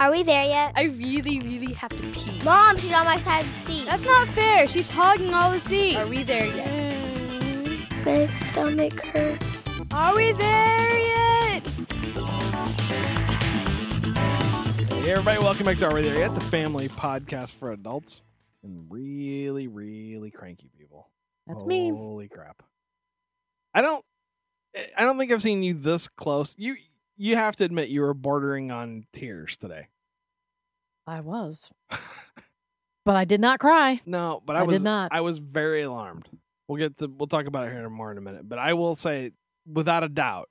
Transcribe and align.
Are 0.00 0.10
we 0.10 0.22
there 0.22 0.46
yet? 0.46 0.72
I 0.76 0.84
really, 0.84 1.40
really 1.40 1.74
have 1.74 1.90
to 1.90 2.02
pee. 2.04 2.40
Mom, 2.42 2.78
she's 2.78 2.90
on 2.90 3.04
my 3.04 3.18
side 3.18 3.44
of 3.44 3.52
the 3.52 3.70
seat. 3.70 3.84
That's 3.84 4.06
not 4.06 4.28
fair. 4.28 4.66
She's 4.66 4.90
hogging 4.90 5.34
all 5.34 5.52
the 5.52 5.60
seat. 5.60 5.94
Are 5.96 6.06
we 6.06 6.22
there 6.22 6.46
yet? 6.46 6.94
Mm, 7.42 8.06
my 8.06 8.24
stomach 8.24 8.98
hurts. 8.98 9.44
Are 9.92 10.16
we 10.16 10.32
there 10.32 10.98
yet? 10.98 11.66
Hey, 15.02 15.10
everybody, 15.10 15.38
welcome 15.38 15.66
back 15.66 15.76
to 15.76 15.90
Are 15.90 15.94
We 15.94 16.00
There 16.00 16.18
Yet? 16.18 16.34
The 16.34 16.40
family 16.40 16.88
podcast 16.88 17.56
for 17.56 17.70
adults 17.70 18.22
and 18.62 18.86
really, 18.88 19.68
really 19.68 20.30
cranky 20.30 20.70
people. 20.78 21.10
That's 21.46 21.66
me. 21.66 21.90
Holy 21.90 22.28
crap. 22.28 22.62
I 23.74 23.82
don't 23.82 24.02
I 24.96 25.02
don't 25.02 25.18
think 25.18 25.30
I've 25.30 25.42
seen 25.42 25.62
you 25.62 25.74
this 25.74 26.08
close. 26.08 26.54
You 26.58 26.76
you 27.20 27.36
have 27.36 27.54
to 27.54 27.64
admit 27.64 27.90
you 27.90 28.00
were 28.00 28.14
bordering 28.14 28.70
on 28.70 29.04
tears 29.12 29.58
today. 29.58 29.88
I 31.06 31.20
was. 31.20 31.70
but 33.04 33.14
I 33.14 33.26
did 33.26 33.42
not 33.42 33.60
cry. 33.60 34.00
No, 34.06 34.42
but 34.44 34.56
I, 34.56 34.60
I 34.60 34.62
was 34.62 34.78
did 34.78 34.84
not. 34.84 35.12
I 35.12 35.20
was 35.20 35.36
very 35.36 35.82
alarmed. 35.82 36.28
We'll 36.66 36.78
get 36.78 36.96
to 36.98 37.08
we'll 37.08 37.26
talk 37.26 37.44
about 37.44 37.68
it 37.68 37.72
here 37.72 37.90
more 37.90 38.10
in 38.10 38.16
a 38.16 38.22
minute. 38.22 38.48
But 38.48 38.58
I 38.58 38.72
will 38.72 38.94
say 38.94 39.32
without 39.70 40.02
a 40.02 40.08
doubt, 40.08 40.48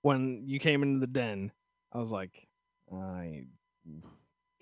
when 0.00 0.44
you 0.46 0.58
came 0.58 0.82
into 0.82 1.00
the 1.00 1.06
den, 1.06 1.52
I 1.92 1.98
was 1.98 2.10
like, 2.10 2.48
I 2.90 3.42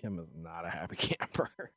Kim 0.01 0.19
is 0.19 0.27
not 0.35 0.65
a 0.65 0.69
happy 0.69 0.95
camper. 0.97 1.71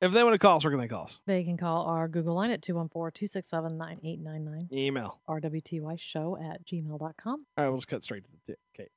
If 0.00 0.12
they 0.12 0.22
want 0.22 0.34
to 0.34 0.38
call 0.38 0.56
us, 0.56 0.64
where 0.64 0.70
can 0.70 0.80
they 0.80 0.88
call 0.88 1.04
us? 1.04 1.20
They 1.26 1.44
can 1.44 1.56
call 1.56 1.86
our 1.86 2.08
Google 2.08 2.34
line 2.34 2.50
at 2.50 2.60
214-267-9899. 2.62 4.70
Email. 4.72 5.20
RWTY 5.28 5.98
show 5.98 6.36
at 6.42 6.64
gmail.com. 6.66 7.46
All 7.56 7.64
right, 7.64 7.68
we'll 7.68 7.78
just 7.78 7.88
cut 7.88 8.04
straight 8.04 8.24
to 8.24 8.30
the 8.46 8.54
t- 8.54 8.58
okay. 8.78 8.88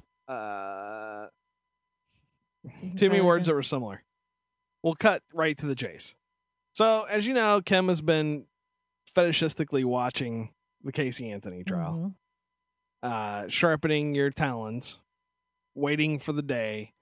Uh, 0.28 1.28
too 2.96 3.08
many 3.08 3.22
words 3.22 3.46
that 3.46 3.54
were 3.54 3.62
similar. 3.62 4.02
We'll 4.82 4.94
cut 4.94 5.22
right 5.32 5.56
to 5.56 5.64
the 5.64 5.74
chase. 5.74 6.14
So, 6.74 7.06
as 7.08 7.26
you 7.26 7.32
know, 7.32 7.62
Kim 7.64 7.88
has 7.88 8.02
been 8.02 8.44
fetishistically 9.16 9.86
watching 9.86 10.50
the 10.84 10.92
Casey 10.92 11.30
Anthony 11.30 11.64
trial, 11.64 12.12
Mhm. 13.02 13.08
uh, 13.10 13.48
sharpening 13.48 14.14
your 14.14 14.28
talons, 14.30 14.98
waiting 15.74 16.18
for 16.18 16.34
the 16.34 16.42
day 16.42 16.92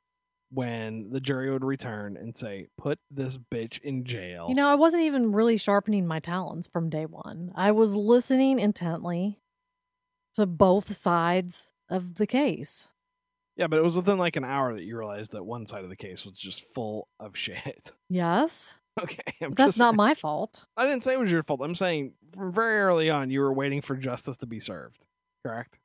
when 0.51 1.11
the 1.11 1.21
jury 1.21 1.51
would 1.51 1.65
return 1.65 2.17
and 2.17 2.37
say, 2.37 2.69
"Put 2.79 2.99
this 3.11 3.37
bitch 3.39 3.81
in 3.81 4.05
jail." 4.05 4.47
You 4.49 4.55
know, 4.55 4.69
I 4.69 4.75
wasn't 4.75 5.03
even 5.03 5.33
really 5.33 5.57
sharpening 5.57 6.07
my 6.07 6.21
talons 6.21 6.69
from 6.69 6.89
day 6.91 7.07
one. 7.07 7.53
I 7.55 7.73
was 7.73 7.95
listening 7.95 8.59
intently 8.59 9.41
to 10.35 10.47
both 10.47 10.97
sides 10.97 11.73
of 11.89 12.17
the 12.17 12.27
case. 12.27 12.89
yeah, 13.57 13.67
but 13.67 13.79
it 13.79 13.83
was 13.83 13.97
within 13.97 14.19
like 14.19 14.37
an 14.37 14.45
hour 14.45 14.75
that 14.75 14.85
you 14.85 14.97
realized 14.99 15.33
that 15.33 15.45
one 15.45 15.67
side 15.67 15.83
of 15.83 15.89
the 15.89 15.97
case 15.97 16.27
was 16.27 16.39
just 16.39 16.63
full 16.63 17.09
of 17.19 17.37
shit. 17.37 17.93
Yes. 18.09 18.75
Okay, 19.03 19.19
I'm 19.43 19.51
That's 19.53 19.69
just 19.69 19.79
not 19.79 19.95
my 19.95 20.15
fault. 20.15 20.65
I 20.77 20.87
didn't 20.87 21.05
say 21.05 21.13
it 21.15 21.21
was 21.21 21.31
your 21.31 21.43
fault. 21.43 21.61
I'm 21.63 21.75
saying 21.75 22.13
from 22.35 22.51
very 22.53 22.79
early 22.81 23.11
on, 23.11 23.29
you 23.31 23.41
were 23.41 23.53
waiting 23.53 23.83
for 23.83 23.95
justice 23.97 24.37
to 24.39 24.47
be 24.47 24.59
served. 24.61 25.05
Correct. 25.45 25.79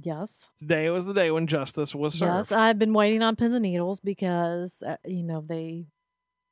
Yes. 0.00 0.50
Today 0.58 0.90
was 0.90 1.06
the 1.06 1.14
day 1.14 1.30
when 1.30 1.46
justice 1.46 1.94
was 1.94 2.14
served. 2.14 2.50
Yes, 2.50 2.52
I've 2.52 2.78
been 2.78 2.92
waiting 2.92 3.22
on 3.22 3.36
pins 3.36 3.54
and 3.54 3.62
needles 3.62 4.00
because 4.00 4.82
uh, 4.86 4.96
you 5.04 5.22
know 5.22 5.40
they 5.40 5.86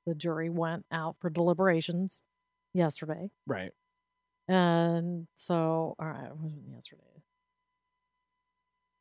the 0.06 0.14
jury 0.14 0.48
went 0.48 0.84
out 0.92 1.16
for 1.20 1.30
deliberations 1.30 2.22
yesterday. 2.74 3.30
right. 3.46 3.72
And 4.48 5.28
so, 5.36 5.94
all 5.98 6.06
right, 6.06 6.26
it 6.26 6.36
wasn't 6.36 6.68
yesterday. 6.68 7.02
It 7.14 7.22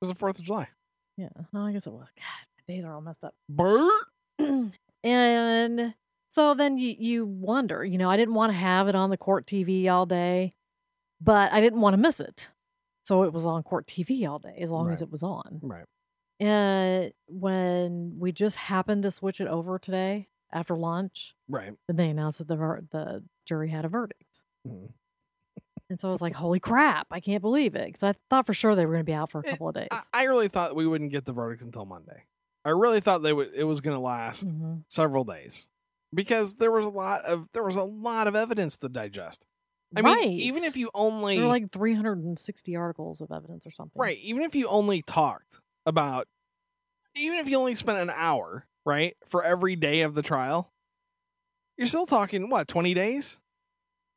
was 0.01 0.09
the 0.09 0.15
Fourth 0.15 0.37
of 0.37 0.45
July. 0.45 0.67
Yeah, 1.17 1.29
no, 1.51 1.65
I 1.65 1.73
guess 1.73 1.87
it 1.87 1.93
was. 1.93 2.07
God, 2.15 2.67
my 2.67 2.73
days 2.73 2.85
are 2.85 2.93
all 2.93 3.01
messed 3.01 3.23
up. 3.23 3.33
Bert. 3.49 4.05
and 5.03 5.93
so 6.31 6.53
then 6.53 6.77
you 6.77 6.95
you 6.97 7.25
wonder, 7.25 7.83
you 7.83 7.97
know, 7.97 8.09
I 8.09 8.17
didn't 8.17 8.35
want 8.35 8.51
to 8.51 8.57
have 8.57 8.87
it 8.87 8.95
on 8.95 9.09
the 9.09 9.17
court 9.17 9.45
TV 9.45 9.89
all 9.91 10.05
day, 10.05 10.53
but 11.19 11.51
I 11.51 11.59
didn't 11.59 11.81
want 11.81 11.95
to 11.95 11.97
miss 11.97 12.19
it. 12.19 12.51
So 13.03 13.23
it 13.23 13.33
was 13.33 13.45
on 13.45 13.63
court 13.63 13.87
TV 13.87 14.27
all 14.29 14.39
day 14.39 14.57
as 14.61 14.69
long 14.71 14.91
as 14.91 15.01
it 15.01 15.11
was 15.11 15.23
on. 15.23 15.59
Right. 15.61 15.85
And 16.39 17.13
when 17.27 18.15
we 18.19 18.31
just 18.31 18.55
happened 18.57 19.03
to 19.03 19.11
switch 19.11 19.39
it 19.39 19.47
over 19.47 19.77
today 19.79 20.29
after 20.51 20.75
lunch, 20.75 21.35
Right. 21.47 21.73
then 21.87 21.95
they 21.97 22.09
announced 22.09 22.39
that 22.39 22.47
the 22.47 22.55
ver- 22.55 22.81
the 22.91 23.23
jury 23.45 23.69
had 23.69 23.85
a 23.85 23.89
verdict. 23.89 24.41
Mhm. 24.67 24.93
And 25.89 25.99
so 25.99 26.07
I 26.07 26.11
was 26.11 26.21
like, 26.21 26.35
"Holy 26.35 26.59
crap! 26.61 27.07
I 27.11 27.19
can't 27.19 27.41
believe 27.41 27.75
it!" 27.75 27.87
Because 27.87 28.03
I 28.03 28.13
thought 28.29 28.45
for 28.45 28.53
sure 28.53 28.75
they 28.75 28.85
were 28.85 28.93
going 28.93 29.01
to 29.05 29.09
be 29.11 29.13
out 29.13 29.29
for 29.29 29.41
a 29.41 29.47
Eh, 29.47 29.51
couple 29.51 29.67
of 29.67 29.75
days. 29.75 29.89
I, 29.91 30.01
I 30.13 30.23
really 30.23 30.47
thought 30.47 30.73
we 30.73 30.87
wouldn't 30.87 31.11
get 31.11 31.25
the 31.25 31.33
verdict 31.33 31.61
until 31.63 31.85
Monday. 31.85 32.23
I 32.63 32.69
really 32.69 33.01
thought 33.01 33.23
they 33.23 33.33
would. 33.33 33.49
It 33.53 33.65
was 33.65 33.81
going 33.81 33.95
to 33.97 34.01
last 34.01 34.47
Mhm. 34.47 34.85
several 34.87 35.25
days 35.25 35.67
because 36.13 36.53
there 36.53 36.71
was 36.71 36.85
a 36.85 36.89
lot 36.89 37.25
of 37.25 37.49
there 37.51 37.63
was 37.63 37.75
a 37.75 37.83
lot 37.83 38.27
of 38.27 38.35
evidence 38.37 38.77
to 38.77 38.87
digest. 38.89 39.45
I 39.95 40.01
mean, 40.01 40.39
even 40.39 40.63
if 40.63 40.77
you 40.77 40.89
only 40.93 41.35
there 41.35 41.45
were 41.45 41.51
like 41.51 41.71
360 41.71 42.75
articles 42.75 43.21
of 43.21 43.31
evidence 43.31 43.65
or 43.65 43.71
something. 43.71 43.99
Right. 43.99 44.17
Even 44.19 44.43
if 44.43 44.55
you 44.55 44.67
only 44.67 45.01
talked 45.01 45.59
about, 45.85 46.27
even 47.15 47.39
if 47.39 47.49
you 47.49 47.57
only 47.57 47.75
spent 47.75 47.99
an 47.99 48.11
hour, 48.13 48.67
right, 48.85 49.17
for 49.27 49.43
every 49.43 49.75
day 49.75 50.01
of 50.01 50.15
the 50.15 50.21
trial, 50.21 50.71
you're 51.77 51.87
still 51.87 52.05
talking, 52.05 52.49
what, 52.49 52.67
20 52.67 52.93
days? 52.93 53.39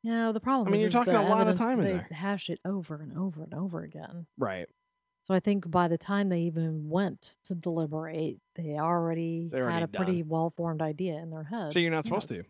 Yeah, 0.03 0.31
the 0.31 0.39
problem 0.39 0.67
I 0.67 0.71
mean, 0.71 0.81
is, 0.81 0.93
you're 0.93 1.03
talking 1.03 1.15
a 1.15 1.27
lot 1.27 1.47
of 1.47 1.57
time 1.57 1.79
in 1.79 1.87
there. 1.87 2.07
Hash 2.11 2.49
it 2.49 2.59
over 2.63 2.95
and 3.01 3.17
over 3.17 3.43
and 3.43 3.53
over 3.53 3.81
again. 3.81 4.27
Right. 4.37 4.67
So 5.23 5.33
I 5.33 5.39
think 5.39 5.69
by 5.71 5.87
the 5.87 5.97
time 5.97 6.29
they 6.29 6.41
even 6.41 6.87
went 6.87 7.35
to 7.45 7.55
deliberate, 7.55 8.37
they 8.55 8.77
already 8.77 9.49
already 9.51 9.73
had 9.73 9.81
a 9.81 9.87
pretty 9.87 10.21
well 10.21 10.53
formed 10.55 10.83
idea 10.83 11.15
in 11.15 11.31
their 11.31 11.43
head. 11.43 11.73
So 11.73 11.79
you're 11.79 11.89
not 11.89 12.05
supposed 12.05 12.29
Yes. 12.29 12.43
to. 12.43 12.49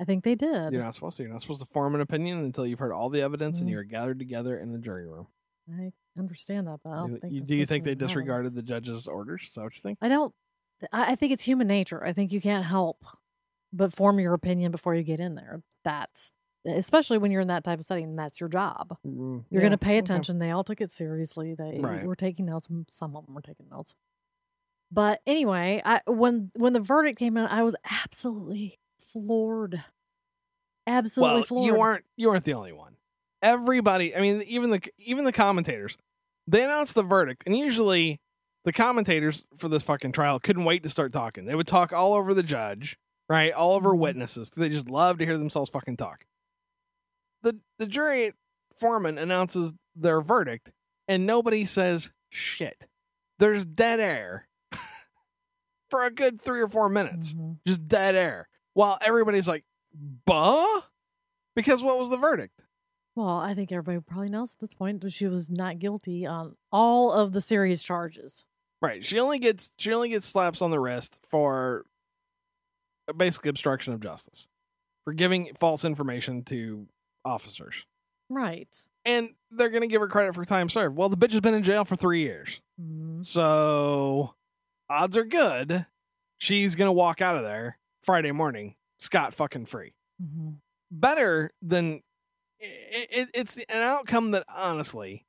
I 0.00 0.04
think 0.04 0.22
they 0.24 0.34
did. 0.34 0.72
You're 0.72 0.82
not 0.84 0.94
supposed 0.94 1.16
to. 1.16 1.24
You're 1.24 1.32
not 1.32 1.42
supposed 1.42 1.60
to 1.60 1.66
form 1.66 1.94
an 1.94 2.00
opinion 2.00 2.38
until 2.44 2.66
you've 2.66 2.78
heard 2.78 2.92
all 2.92 3.10
the 3.10 3.20
evidence 3.22 3.58
and 3.60 3.68
Mhm. 3.68 3.72
you're 3.72 3.82
gathered 3.84 4.18
together 4.18 4.58
in 4.58 4.72
the 4.72 4.78
jury 4.78 5.06
room. 5.06 5.26
I 5.70 5.92
understand 6.16 6.66
that, 6.68 6.80
but 6.82 6.90
I 6.90 6.96
don't 6.96 7.12
You- 7.14 7.18
think. 7.18 7.32
you- 7.34 7.40
do 7.42 7.54
you 7.54 7.66
think 7.66 7.84
they 7.84 7.94
disregarded 7.94 8.54
the 8.54 8.62
judge's 8.62 9.06
orders? 9.06 9.42
Is 9.44 9.54
that 9.54 9.62
what 9.64 9.74
you 9.76 9.82
think? 9.82 9.98
I 10.00 10.08
don't. 10.08 10.34
I 10.92 11.16
think 11.16 11.32
it's 11.32 11.42
human 11.42 11.66
nature. 11.66 12.04
I 12.04 12.12
think 12.12 12.30
you 12.32 12.40
can't 12.40 12.64
help 12.64 13.04
but 13.72 13.92
form 13.92 14.20
your 14.20 14.32
opinion 14.34 14.70
before 14.70 14.94
you 14.94 15.02
get 15.02 15.18
in 15.20 15.34
there. 15.34 15.62
That's 15.84 16.30
especially 16.64 17.18
when 17.18 17.30
you're 17.30 17.40
in 17.40 17.48
that 17.48 17.64
type 17.64 17.80
of 17.80 17.86
setting. 17.86 18.14
That's 18.16 18.40
your 18.40 18.48
job. 18.48 18.96
Mm, 19.06 19.44
You're 19.50 19.60
yeah, 19.62 19.68
going 19.68 19.70
to 19.72 19.78
pay 19.78 19.92
okay. 19.92 19.98
attention. 19.98 20.38
They 20.38 20.50
all 20.50 20.64
took 20.64 20.80
it 20.80 20.90
seriously. 20.90 21.54
They 21.54 21.80
Right. 21.80 22.04
were 22.04 22.16
taking 22.16 22.46
notes. 22.46 22.68
Some 22.90 23.16
of 23.16 23.24
them 23.26 23.34
were 23.34 23.40
taking 23.42 23.68
notes. 23.68 23.94
But 24.90 25.20
anyway, 25.26 25.82
I 25.84 26.00
when 26.06 26.50
when 26.56 26.72
the 26.72 26.80
verdict 26.80 27.18
came 27.18 27.36
out, 27.36 27.50
I 27.50 27.62
was 27.62 27.74
absolutely 27.84 28.78
floored. 29.12 29.82
Absolutely 30.86 31.34
well, 31.36 31.44
floored. 31.44 31.66
you 31.66 31.74
weren't 31.74 32.04
you 32.16 32.28
weren't 32.28 32.44
the 32.44 32.54
only 32.54 32.72
one. 32.72 32.96
Everybody, 33.42 34.16
I 34.16 34.20
mean, 34.20 34.42
even 34.42 34.70
the 34.70 34.80
even 34.98 35.24
the 35.24 35.32
commentators, 35.32 35.96
they 36.46 36.64
announced 36.64 36.94
the 36.94 37.02
verdict, 37.02 37.42
and 37.46 37.56
usually 37.56 38.20
the 38.64 38.72
commentators 38.72 39.44
for 39.56 39.68
this 39.68 39.82
fucking 39.82 40.12
trial 40.12 40.40
couldn't 40.40 40.64
wait 40.64 40.82
to 40.82 40.90
start 40.90 41.12
talking. 41.12 41.44
They 41.44 41.54
would 41.54 41.66
talk 41.66 41.92
all 41.92 42.14
over 42.14 42.34
the 42.34 42.42
judge, 42.42 42.98
right, 43.28 43.52
all 43.52 43.74
over 43.74 43.90
Mhm. 43.94 43.98
witnesses. 44.00 44.50
They 44.50 44.68
just 44.68 44.88
love 44.88 45.18
to 45.18 45.24
hear 45.26 45.36
themselves 45.38 45.70
fucking 45.70 45.96
talk. 45.96 46.24
the 47.42 47.60
The 47.78 47.86
jury 47.86 48.32
foreman 48.76 49.16
announces 49.18 49.72
their 49.94 50.20
verdict, 50.20 50.72
and 51.06 51.24
nobody 51.24 51.64
says 51.64 52.10
shit. 52.30 52.88
There's 53.38 53.64
dead 53.64 54.00
air 54.00 54.48
for 55.90 56.04
a 56.04 56.10
good 56.10 56.40
three 56.42 56.60
or 56.60 56.66
four 56.68 56.88
minutes 56.88 57.34
Mhm. 57.34 57.58
just 57.66 57.86
dead 57.86 58.16
air 58.16 58.48
while 58.78 58.98
everybody's 59.04 59.48
like 59.48 59.64
buh? 60.24 60.80
Because 61.56 61.82
what 61.82 61.98
was 61.98 62.10
the 62.10 62.16
verdict? 62.18 62.62
Well, 63.16 63.28
I 63.38 63.54
think 63.54 63.72
everybody 63.72 63.98
probably 64.00 64.28
knows 64.28 64.52
at 64.52 64.60
this 64.60 64.74
point 64.74 65.00
that 65.00 65.12
she 65.12 65.26
was 65.26 65.50
not 65.50 65.80
guilty 65.80 66.24
on 66.26 66.54
all 66.70 67.10
of 67.10 67.32
the 67.32 67.40
serious 67.40 67.82
charges. 67.82 68.44
right. 68.80 69.04
She 69.04 69.18
only 69.18 69.40
gets 69.40 69.72
she 69.78 69.92
only 69.92 70.08
gets 70.10 70.26
slaps 70.28 70.62
on 70.62 70.70
the 70.70 70.78
wrist 70.78 71.20
for 71.28 71.84
basically 73.16 73.48
obstruction 73.50 73.92
of 73.92 74.00
justice 74.00 74.46
for 75.04 75.12
giving 75.12 75.50
false 75.58 75.84
information 75.84 76.42
to 76.44 76.86
officers. 77.24 77.84
Right. 78.30 78.68
and 79.04 79.30
they're 79.50 79.70
gonna 79.70 79.86
give 79.86 80.02
her 80.02 80.06
credit 80.08 80.34
for 80.34 80.44
time 80.44 80.68
served. 80.68 80.94
Well 80.96 81.08
the 81.08 81.16
bitch 81.16 81.32
has 81.32 81.40
been 81.40 81.54
in 81.54 81.62
jail 81.62 81.84
for 81.84 81.96
three 81.96 82.20
years. 82.20 82.60
Mhm. 82.80 83.24
so 83.24 84.34
odds 84.90 85.16
are 85.16 85.24
good 85.24 85.86
she's 86.38 86.74
gonna 86.76 86.92
walk 86.92 87.20
out 87.20 87.34
of 87.34 87.42
there 87.42 87.78
friday 88.04 88.30
morning 88.32 88.74
scot 89.00 89.34
fucking 89.34 89.66
free 89.66 89.94
Mhm. 90.22 90.56
better 90.90 91.50
than 91.62 92.00
it, 92.60 93.08
it, 93.10 93.28
it's 93.34 93.56
an 93.58 93.64
outcome 93.82 94.32
that 94.32 94.44
honestly 94.48 95.24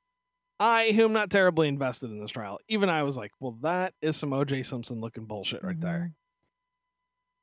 i 0.59 0.91
who 0.91 1.05
am 1.05 1.13
not 1.13 1.29
terribly 1.29 1.67
invested 1.67 2.09
in 2.11 2.19
this 2.19 2.31
trial 2.31 2.59
even 2.67 2.89
i 2.89 3.03
was 3.03 3.15
like 3.17 3.31
well 3.39 3.57
that 3.61 3.93
is 4.01 4.17
some 4.17 4.31
oj 4.31 4.65
simpson 4.65 4.99
looking 5.01 5.25
bullshit 5.25 5.63
right 5.63 5.79
there 5.81 6.11
Mhm. 6.11 6.13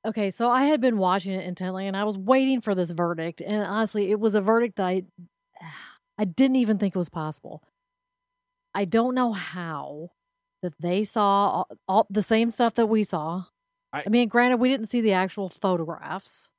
Okay, 0.06 0.31
so 0.31 0.49
I 0.49 0.67
had 0.67 0.81
been 0.81 0.99
watching 0.99 1.32
it 1.32 1.44
intently 1.44 1.88
and 1.88 1.96
I 1.96 2.05
was 2.05 2.17
waiting 2.17 2.61
for 2.61 2.76
this 2.76 2.93
verdict. 2.93 3.40
And 3.40 3.64
honestly, 3.64 4.12
it 4.12 4.20
was 4.20 4.37
a 4.37 4.40
verdict 4.40 4.76
that 4.76 4.87
I 4.87 5.02
I 6.19 6.25
didn't 6.25 6.56
even 6.56 6.78
think 6.78 6.94
was 6.94 7.08
possible. 7.08 7.62
I 8.75 8.84
don't 8.84 9.14
know 9.14 9.32
how 9.32 10.11
that 10.62 10.75
they 10.78 11.02
saw 11.05 11.49
all, 11.50 11.69
all 11.88 12.06
the 12.08 12.23
same 12.23 12.50
stuff 12.50 12.75
that 12.75 12.87
we 12.87 13.02
saw. 13.02 13.44
I, 13.96 14.04
I- 14.06 14.10
mean, 14.10 14.28
granted, 14.28 14.58
we 14.58 14.69
didn't 14.69 14.87
see 14.87 15.00
the 15.00 15.12
actual 15.12 15.48
photographs. 15.48 16.50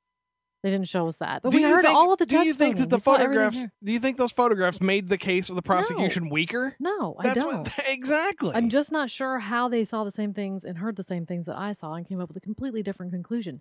They 0.64 0.70
didn't 0.70 0.88
show 0.88 1.06
us 1.06 1.18
that, 1.18 1.42
but 1.42 1.52
do 1.52 1.58
we 1.58 1.62
you 1.62 1.68
heard 1.72 1.84
think, 1.84 1.96
all 1.96 2.12
of 2.12 2.18
the 2.18 2.26
Do 2.26 2.38
you 2.38 2.52
think 2.52 2.78
that 2.78 2.90
the 2.90 2.96
We 2.96 3.00
photographs? 3.00 3.64
Do 3.84 3.92
you 3.92 4.00
think 4.00 4.16
those 4.16 4.32
photographs 4.32 4.80
made 4.80 5.06
the 5.08 5.16
case 5.16 5.50
of 5.50 5.54
the 5.54 5.62
prosecution 5.62 6.30
weaker? 6.30 6.74
No, 6.80 7.14
I 7.16 7.28
That's 7.28 7.44
don't. 7.44 7.58
what 7.60 7.74
exactly. 7.88 8.50
I'm 8.56 8.68
just 8.68 8.90
not 8.90 9.08
sure 9.08 9.38
how 9.38 9.68
they 9.68 9.84
saw 9.84 10.02
the 10.02 10.10
same 10.10 10.34
things 10.34 10.64
and 10.64 10.78
heard 10.78 10.96
the 10.96 11.04
same 11.04 11.26
things 11.26 11.46
that 11.46 11.56
I 11.56 11.72
saw 11.74 11.94
and 11.94 12.08
came 12.08 12.20
up 12.20 12.26
with 12.26 12.36
a 12.38 12.40
completely 12.40 12.82
different 12.82 13.12
conclusion. 13.12 13.60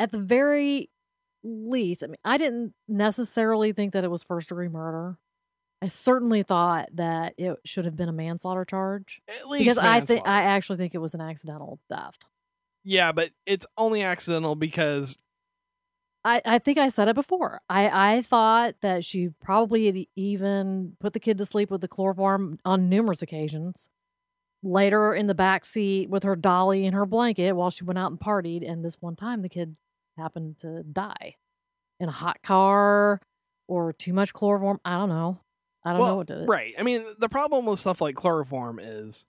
At 0.00 0.10
the 0.10 0.18
very 0.18 0.90
least, 1.44 2.02
I 2.02 2.08
mean, 2.08 2.16
I 2.24 2.38
didn't 2.38 2.74
necessarily 2.88 3.72
think 3.72 3.92
that 3.92 4.02
it 4.02 4.10
was 4.10 4.24
first 4.24 4.48
degree 4.48 4.68
murder. 4.68 5.18
I 5.80 5.86
certainly 5.86 6.42
thought 6.42 6.88
that 6.94 7.34
it 7.38 7.56
should 7.64 7.84
have 7.84 7.94
been 7.96 8.08
a 8.08 8.12
manslaughter 8.12 8.64
charge 8.64 9.20
At 9.28 9.48
least 9.48 9.60
because 9.64 9.78
I 9.78 10.00
think 10.00 10.26
I 10.26 10.42
actually 10.42 10.78
think 10.78 10.94
it 10.96 10.98
was 10.98 11.14
an 11.14 11.20
accidental 11.20 11.78
death. 11.88 12.14
Yeah, 12.84 13.12
but 13.12 13.30
it's 13.46 13.66
only 13.76 14.02
accidental 14.02 14.54
because 14.54 15.18
I, 16.24 16.40
I 16.44 16.58
think 16.58 16.78
I 16.78 16.88
said 16.88 17.08
it 17.08 17.14
before. 17.14 17.60
I, 17.68 18.16
I 18.16 18.22
thought 18.22 18.76
that 18.82 19.04
she 19.04 19.30
probably 19.40 19.86
had 19.86 20.06
even 20.14 20.96
put 21.00 21.12
the 21.12 21.20
kid 21.20 21.38
to 21.38 21.46
sleep 21.46 21.70
with 21.70 21.80
the 21.80 21.88
chloroform 21.88 22.58
on 22.64 22.88
numerous 22.88 23.22
occasions. 23.22 23.88
Later 24.64 25.12
in 25.12 25.26
the 25.26 25.34
back 25.34 25.64
seat 25.64 26.08
with 26.08 26.22
her 26.22 26.36
dolly 26.36 26.86
and 26.86 26.94
her 26.94 27.04
blanket 27.06 27.52
while 27.52 27.70
she 27.70 27.82
went 27.82 27.98
out 27.98 28.12
and 28.12 28.20
partied, 28.20 28.68
and 28.68 28.84
this 28.84 28.96
one 29.00 29.16
time 29.16 29.42
the 29.42 29.48
kid 29.48 29.76
happened 30.16 30.58
to 30.58 30.84
die 30.84 31.34
in 31.98 32.08
a 32.08 32.12
hot 32.12 32.42
car 32.42 33.20
or 33.66 33.92
too 33.92 34.12
much 34.12 34.32
chloroform. 34.32 34.80
I 34.84 34.98
don't 34.98 35.08
know. 35.08 35.40
I 35.84 35.90
don't 35.92 36.06
know 36.06 36.16
what 36.16 36.28
did 36.28 36.42
it. 36.42 36.48
right. 36.48 36.74
I 36.78 36.84
mean, 36.84 37.04
the 37.18 37.28
problem 37.28 37.66
with 37.66 37.80
stuff 37.80 38.00
like 38.00 38.14
chloroform 38.14 38.78
is, 38.80 39.26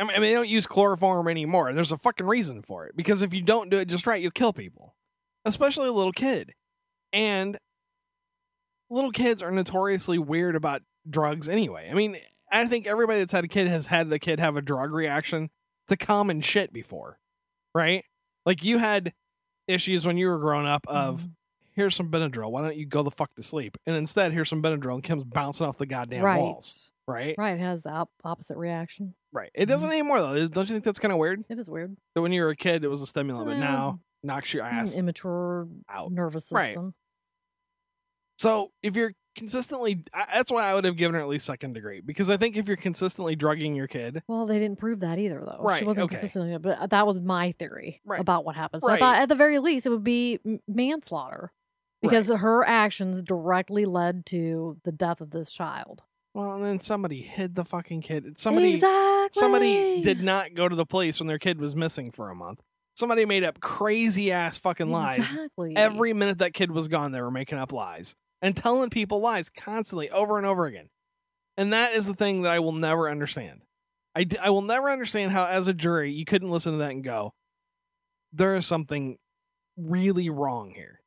I 0.00 0.04
mean, 0.04 0.16
I 0.16 0.20
they 0.20 0.32
don't 0.32 0.48
use 0.48 0.66
chloroform 0.66 1.28
anymore. 1.28 1.72
There's 1.74 1.92
a 1.92 1.96
fucking 1.98 2.26
reason 2.26 2.62
for 2.62 2.86
it 2.86 2.96
because 2.96 3.20
if 3.22 3.34
you 3.34 3.42
don't 3.42 3.68
do 3.70 3.78
it 3.78 3.86
just 3.88 4.06
right, 4.06 4.20
you'll 4.20 4.30
kill 4.30 4.52
people, 4.52 4.96
especially 5.44 5.88
a 5.88 5.92
little 5.92 6.12
kid. 6.12 6.54
And 7.12 7.58
little 8.88 9.10
kids 9.12 9.42
are 9.42 9.50
notoriously 9.50 10.18
weird 10.18 10.56
about 10.56 10.82
drugs 11.08 11.48
anyway. 11.48 11.88
I 11.90 11.94
mean, 11.94 12.16
I 12.50 12.66
think 12.66 12.86
everybody 12.86 13.20
that's 13.20 13.32
had 13.32 13.44
a 13.44 13.48
kid 13.48 13.68
has 13.68 13.86
had 13.86 14.10
the 14.10 14.18
kid 14.18 14.40
have 14.40 14.56
a 14.56 14.62
drug 14.62 14.92
reaction 14.92 15.50
to 15.88 15.96
common 15.96 16.40
shit 16.40 16.72
before, 16.72 17.18
right? 17.74 18.04
Like 18.46 18.64
you 18.64 18.78
had 18.78 19.12
issues 19.68 20.06
when 20.06 20.16
you 20.16 20.28
were 20.28 20.38
growing 20.38 20.66
up 20.66 20.86
of 20.88 21.20
Mhm. 21.24 21.30
here's 21.72 21.94
some 21.94 22.10
Benadryl. 22.10 22.50
Why 22.50 22.62
don't 22.62 22.76
you 22.76 22.86
go 22.86 23.02
the 23.02 23.10
fuck 23.10 23.34
to 23.36 23.42
sleep? 23.42 23.76
And 23.86 23.94
instead, 23.96 24.32
here's 24.32 24.48
some 24.48 24.62
Benadryl 24.62 24.94
and 24.94 25.02
Kim's 25.02 25.24
bouncing 25.24 25.66
off 25.66 25.78
the 25.78 25.86
goddamn 25.86 26.24
right. 26.24 26.38
walls. 26.38 26.89
Right? 27.10 27.34
Right. 27.36 27.54
It 27.54 27.60
has 27.60 27.82
the 27.82 27.90
op- 27.90 28.10
opposite 28.24 28.56
reaction. 28.56 29.14
Right. 29.32 29.50
It 29.54 29.66
doesn't 29.66 29.88
mm-hmm. 29.88 29.92
anymore 29.92 30.20
though. 30.20 30.48
Don't 30.48 30.68
you 30.68 30.74
think 30.74 30.84
that's 30.84 30.98
kind 30.98 31.12
of 31.12 31.18
weird? 31.18 31.44
It 31.48 31.58
is 31.58 31.68
weird. 31.68 31.96
That 32.14 32.22
when 32.22 32.32
you 32.32 32.42
were 32.42 32.50
a 32.50 32.56
kid, 32.56 32.84
it 32.84 32.88
was 32.88 33.02
a 33.02 33.06
stimulant, 33.06 33.46
but 33.48 33.58
now 33.58 34.00
knocks 34.22 34.52
your 34.54 34.64
mm, 34.64 34.72
ass 34.72 34.96
immature 34.96 35.66
out. 35.88 36.12
nervous 36.12 36.50
Right. 36.52 36.66
system. 36.66 36.94
So 38.38 38.72
if 38.82 38.96
you're 38.96 39.12
consistently, 39.36 40.04
I- 40.14 40.26
that's 40.34 40.50
why 40.50 40.64
I 40.64 40.74
would 40.74 40.84
have 40.84 40.96
given 40.96 41.14
her 41.14 41.20
at 41.20 41.28
least 41.28 41.46
second 41.46 41.74
degree 41.74 42.00
because 42.00 42.30
I 42.30 42.36
think 42.36 42.56
if 42.56 42.66
you're 42.68 42.76
consistently 42.76 43.36
drugging 43.36 43.74
your 43.74 43.86
kid, 43.86 44.22
Well, 44.28 44.46
they 44.46 44.58
didn't 44.58 44.78
prove 44.78 45.00
that 45.00 45.18
either, 45.18 45.40
though. 45.44 45.62
Right, 45.62 45.80
She 45.80 45.84
wasn't 45.84 46.04
okay. 46.04 46.16
consistently, 46.16 46.56
but 46.58 46.78
uh, 46.78 46.86
that 46.88 47.06
was 47.06 47.20
my 47.20 47.52
theory 47.52 48.00
Right. 48.04 48.20
about 48.20 48.44
what 48.44 48.56
happened. 48.56 48.82
So 48.82 48.88
I 48.88 48.92
Right. 48.92 48.98
thought, 49.00 49.16
at 49.16 49.28
the 49.28 49.34
very 49.34 49.58
least, 49.58 49.86
it 49.86 49.90
would 49.90 50.04
be 50.04 50.40
m- 50.44 50.60
manslaughter 50.66 51.52
because 52.02 52.28
her 52.28 52.64
actions 52.66 53.22
directly 53.22 53.84
led 53.84 54.24
to 54.26 54.78
the 54.84 54.92
death 54.92 55.20
of 55.20 55.30
this 55.30 55.50
child. 55.52 56.02
Well, 56.34 56.54
and 56.54 56.64
then 56.64 56.80
somebody 56.80 57.22
hid 57.22 57.54
the 57.54 57.64
fucking 57.64 58.02
kid. 58.02 58.38
Somebody, 58.38 58.74
exactly. 58.74 59.40
somebody 59.40 60.02
did 60.02 60.22
not 60.22 60.54
go 60.54 60.68
to 60.68 60.76
the 60.76 60.86
police 60.86 61.18
when 61.18 61.26
their 61.26 61.38
kid 61.38 61.60
was 61.60 61.74
missing 61.74 62.10
for 62.10 62.30
a 62.30 62.34
month. 62.34 62.60
Somebody 62.96 63.24
made 63.24 63.44
up 63.44 63.60
crazy 63.60 64.30
ass 64.30 64.58
fucking 64.58 64.90
lies 64.90 65.20
Exactly. 65.20 65.74
Every 65.76 66.12
minute 66.12 66.38
that 66.38 66.52
kid 66.52 66.70
was 66.70 66.88
gone, 66.88 67.12
they 67.12 67.20
were 67.20 67.30
making 67.30 67.58
up 67.58 67.72
lies 67.72 68.14
and 68.42 68.56
telling 68.56 68.90
people 68.90 69.20
lies 69.20 69.50
constantly 69.50 70.10
over 70.10 70.36
and 70.36 70.46
over 70.46 70.66
again. 70.66 70.88
And 71.56 71.72
that 71.72 71.94
is 71.94 72.06
the 72.06 72.14
thing 72.14 72.42
that 72.42 72.52
I 72.52 72.58
will 72.58 72.72
never 72.72 73.08
understand. 73.08 73.62
I, 74.14 74.24
d- 74.24 74.38
I 74.38 74.50
will 74.50 74.62
never 74.62 74.90
understand 74.90 75.32
how, 75.32 75.46
as 75.46 75.68
a 75.68 75.74
jury, 75.74 76.12
you 76.12 76.24
couldn't 76.24 76.50
listen 76.50 76.72
to 76.72 76.78
that 76.78 76.90
and 76.90 77.04
go, 77.04 77.32
there 78.32 78.54
is 78.54 78.66
something 78.66 79.18
really 79.76 80.30
wrong 80.30 80.70
here. 80.70 81.00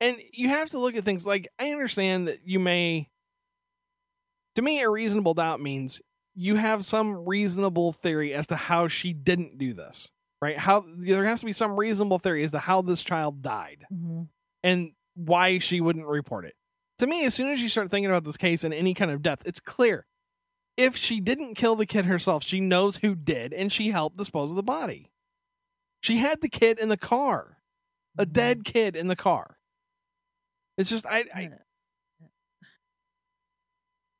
And 0.00 0.16
you 0.32 0.48
have 0.48 0.70
to 0.70 0.78
look 0.78 0.94
at 0.94 1.04
things 1.04 1.26
like 1.26 1.48
I 1.58 1.70
understand 1.70 2.28
that 2.28 2.38
you 2.44 2.58
may, 2.58 3.08
to 4.56 4.62
me, 4.62 4.80
a 4.82 4.90
reasonable 4.90 5.34
doubt 5.34 5.60
means 5.60 6.02
you 6.34 6.56
have 6.56 6.84
some 6.84 7.24
reasonable 7.26 7.92
theory 7.92 8.34
as 8.34 8.46
to 8.48 8.56
how 8.56 8.88
she 8.88 9.12
didn't 9.12 9.56
do 9.58 9.72
this, 9.72 10.10
right? 10.42 10.58
How 10.58 10.84
there 10.98 11.24
has 11.24 11.40
to 11.40 11.46
be 11.46 11.52
some 11.52 11.78
reasonable 11.78 12.18
theory 12.18 12.44
as 12.44 12.50
to 12.50 12.58
how 12.58 12.82
this 12.82 13.02
child 13.04 13.40
died 13.42 13.84
Mhm. 13.92 14.28
and 14.62 14.92
why 15.14 15.58
she 15.60 15.80
wouldn't 15.80 16.06
report 16.06 16.44
it. 16.44 16.54
To 16.98 17.06
me, 17.06 17.24
as 17.24 17.34
soon 17.34 17.48
as 17.48 17.62
you 17.62 17.68
start 17.68 17.90
thinking 17.90 18.10
about 18.10 18.24
this 18.24 18.36
case 18.36 18.64
and 18.64 18.74
any 18.74 18.92
kind 18.94 19.10
of 19.10 19.22
death, 19.22 19.42
it's 19.46 19.60
clear. 19.60 20.06
If 20.76 20.94
she 20.96 21.20
didn't 21.20 21.54
kill 21.54 21.74
the 21.76 21.86
kid 21.86 22.04
herself, 22.04 22.42
she 22.42 22.60
knows 22.60 22.96
who 22.98 23.14
did 23.14 23.52
and 23.54 23.72
she 23.72 23.90
helped 23.90 24.18
dispose 24.18 24.50
of 24.50 24.56
the 24.56 24.62
body. 24.62 25.10
She 26.02 26.18
had 26.18 26.40
the 26.42 26.50
kid 26.50 26.78
in 26.78 26.90
the 26.90 26.98
car, 26.98 27.62
a 28.18 28.26
Mhm. 28.26 28.32
dead 28.32 28.64
kid 28.64 28.94
in 28.96 29.08
the 29.08 29.16
car. 29.16 29.58
It's 30.76 30.90
just, 30.90 31.06
I, 31.06 31.24
I. 31.34 31.50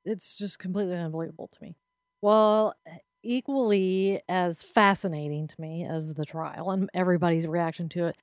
It's 0.06 0.38
just 0.38 0.58
completely 0.58 0.96
unbelievable 0.96 1.48
to 1.48 1.62
me. 1.62 1.76
Well, 2.22 2.74
equally 3.22 4.22
as 4.28 4.62
fascinating 4.62 5.48
to 5.48 5.60
me 5.60 5.84
as 5.84 6.14
the 6.14 6.24
trial 6.24 6.70
and 6.70 6.88
everybody's 6.94 7.46
reaction 7.46 7.88
to 7.90 8.06
it 8.06 8.16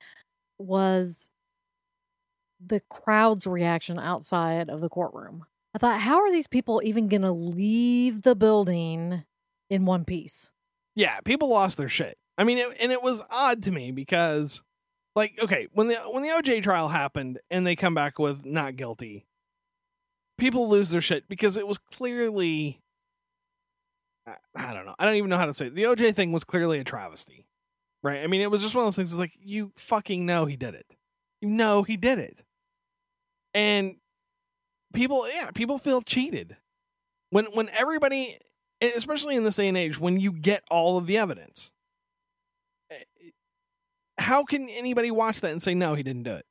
was 0.58 1.30
the 2.66 2.80
crowd's 2.90 3.46
reaction 3.46 4.00
outside 4.00 4.70
of 4.70 4.82
the 4.82 4.90
courtroom. 4.90 5.46
I 5.76 5.80
thought, 5.80 6.02
how 6.02 6.22
are 6.22 6.32
these 6.32 6.48
people 6.48 6.82
even 6.84 7.08
going 7.08 7.24
to 7.24 7.32
leave 7.32 8.22
the 8.22 8.36
building 8.36 9.24
in 9.70 9.86
one 9.86 10.06
piece? 10.06 10.52
yeah, 10.96 11.20
people 11.22 11.50
lost 11.50 11.78
their 11.78 11.90
shit. 11.90 12.18
I 12.38 12.44
mean, 12.44 12.58
it, 12.58 12.78
and 12.80 12.92
it 12.92 13.02
was 13.02 13.24
odd 13.30 13.64
to 13.64 13.72
me 13.72 13.92
because, 13.92 14.62
like, 15.16 15.38
okay, 15.42 15.68
when 15.74 15.88
the 15.88 15.96
when 15.96 16.24
the 16.24 16.30
OJ 16.30 16.64
trial 16.64 16.88
happened 16.88 17.40
and 17.50 17.66
they 17.66 17.76
come 17.76 17.94
back 17.94 18.20
with 18.20 18.46
not 18.46 18.76
guilty, 18.76 19.26
people 20.38 20.70
lose 20.70 20.90
their 20.90 21.02
shit 21.02 21.28
because 21.30 21.58
it 21.58 21.68
was 21.68 21.78
clearly, 21.78 22.80
I, 24.28 24.36
I 24.56 24.74
don't 24.74 24.86
know, 24.86 24.96
I 24.98 25.06
don't 25.06 25.16
even 25.16 25.30
know 25.30 25.38
how 25.38 25.46
to 25.46 25.54
say 25.54 25.68
it. 25.68 25.76
The 25.76 25.84
OJ 25.84 26.14
thing 26.16 26.32
was 26.32 26.44
clearly 26.44 26.80
a 26.80 26.84
travesty, 26.84 27.46
right? 28.02 28.24
I 28.24 28.28
mean, 28.28 28.42
it 28.42 28.52
was 28.52 28.62
just 28.62 28.76
one 28.76 28.84
of 28.84 28.88
those 28.88 28.96
things. 28.96 29.12
It's 29.12 29.20
like 29.20 29.38
you 29.40 29.72
fucking 29.76 30.26
know 30.26 30.46
he 30.46 30.56
did 30.56 30.76
it, 30.76 30.86
you 31.42 31.50
know 31.50 31.84
he 31.84 31.98
did 31.98 32.20
it, 32.20 32.44
and 33.54 33.96
people, 34.94 35.28
yeah, 35.30 35.52
people 35.52 35.78
feel 35.78 36.02
cheated 36.02 36.58
when 37.30 37.46
when 37.46 37.70
everybody 37.70 38.38
especially 38.82 39.36
in 39.36 39.44
this 39.44 39.56
day 39.56 39.68
and 39.68 39.78
age 39.78 40.00
when 40.00 40.20
you 40.20 40.32
get 40.32 40.62
all 40.70 40.98
of 40.98 41.08
the 41.08 41.18
evidence 41.18 41.72
how 44.18 44.44
can 44.44 44.70
anybody 44.70 45.10
watch 45.10 45.42
that 45.42 45.52
and 45.52 45.64
say 45.64 45.74
no 45.74 45.96
he 45.96 46.04
didn't 46.04 46.24
do 46.24 46.34
it 46.34 46.46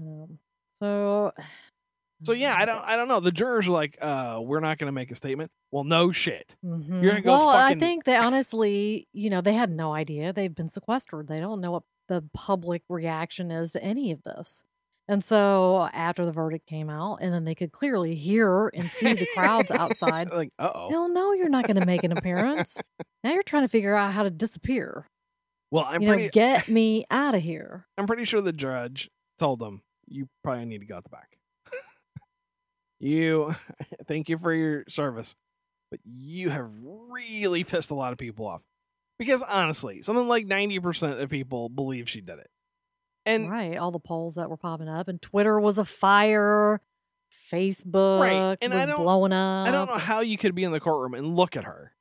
Um, 0.00 0.38
so, 0.80 1.32
so 2.24 2.32
yeah 2.32 2.54
i 2.58 2.64
don't 2.64 2.82
i 2.84 2.96
don't 2.96 3.08
know 3.08 3.20
the 3.20 3.30
jurors 3.32 3.66
are 3.68 3.72
like 3.72 3.96
uh 4.00 4.40
we're 4.42 4.60
not 4.60 4.78
gonna 4.78 4.92
make 4.92 5.10
a 5.10 5.14
statement 5.16 5.50
well 5.70 5.84
no 5.84 6.12
shit 6.12 6.56
Mhm. 6.64 7.02
You're 7.02 7.10
gonna 7.12 7.22
go 7.22 7.36
well, 7.36 7.52
fucking- 7.52 7.76
I 7.76 7.80
think 7.80 8.04
they 8.04 8.16
honestly, 8.16 9.08
you 9.12 9.28
know, 9.30 9.40
they 9.40 9.52
had 9.54 9.70
no 9.70 9.92
idea. 9.92 10.32
They've 10.32 10.54
been 10.54 10.68
sequestered. 10.68 11.28
They 11.28 11.40
don't 11.40 11.60
know 11.60 11.72
what 11.72 11.82
the 12.08 12.24
public 12.32 12.82
reaction 12.88 13.50
is 13.50 13.72
to 13.72 13.82
any 13.82 14.12
of 14.12 14.22
this. 14.22 14.62
And 15.08 15.22
so 15.22 15.88
after 15.92 16.24
the 16.24 16.32
verdict 16.32 16.66
came 16.66 16.88
out, 16.90 17.18
and 17.20 17.32
then 17.32 17.44
they 17.44 17.54
could 17.54 17.70
clearly 17.72 18.14
hear 18.16 18.68
and 18.74 18.88
see 18.90 19.12
the 19.14 19.26
crowds 19.36 19.70
outside. 19.70 20.30
like 20.32 20.50
uh-oh 20.58 20.88
Hell 20.90 21.08
no, 21.08 21.32
you're 21.32 21.48
not 21.48 21.66
going 21.66 21.78
to 21.78 21.86
make 21.86 22.02
an 22.04 22.12
appearance. 22.12 22.76
Now 23.22 23.32
you're 23.32 23.42
trying 23.42 23.62
to 23.64 23.68
figure 23.68 23.94
out 23.94 24.12
how 24.12 24.22
to 24.22 24.30
disappear. 24.30 25.06
well 25.70 25.84
i'm 25.88 26.00
you 26.02 26.08
pretty 26.08 26.24
know, 26.24 26.30
get 26.32 26.68
me 26.68 27.04
out 27.10 27.34
of 27.34 27.42
here. 27.42 27.86
i'm 27.98 28.06
pretty 28.06 28.24
sure 28.24 28.40
the 28.40 28.52
judge 28.52 29.10
told 29.38 29.58
them 29.58 29.82
you 30.08 30.28
probably 30.44 30.64
need 30.64 30.80
to 30.80 30.86
go 30.86 30.94
out 30.96 31.02
the 31.04 31.10
back 31.10 31.35
you 33.00 33.54
thank 34.06 34.28
you 34.28 34.38
for 34.38 34.52
your 34.52 34.84
service 34.88 35.34
but 35.90 36.00
you 36.04 36.50
have 36.50 36.70
really 37.10 37.62
pissed 37.64 37.90
a 37.90 37.94
lot 37.94 38.12
of 38.12 38.18
people 38.18 38.46
off 38.46 38.62
because 39.18 39.42
honestly 39.42 40.02
something 40.02 40.26
like 40.28 40.46
90% 40.46 41.20
of 41.20 41.28
people 41.30 41.68
believe 41.68 42.08
she 42.08 42.20
did 42.20 42.38
it 42.38 42.50
and 43.28 43.50
right. 43.50 43.76
All 43.76 43.90
the 43.90 43.98
polls 43.98 44.36
that 44.36 44.48
were 44.48 44.56
popping 44.56 44.88
up, 44.88 45.08
and 45.08 45.20
Twitter 45.20 45.58
was 45.58 45.78
afire. 45.78 46.80
Facebook 47.52 48.56
and 48.62 48.72
was 48.72 48.82
I 48.82 48.86
don't- 48.86 49.02
blowing 49.02 49.32
up. 49.32 49.66
I 49.66 49.70
don't 49.72 49.88
know 49.88 49.98
how 49.98 50.20
you 50.20 50.36
could 50.38 50.54
be 50.54 50.62
in 50.64 50.70
the 50.70 50.78
courtroom 50.78 51.14
and 51.14 51.34
look 51.36 51.56
at 51.56 51.64
her, 51.64 51.92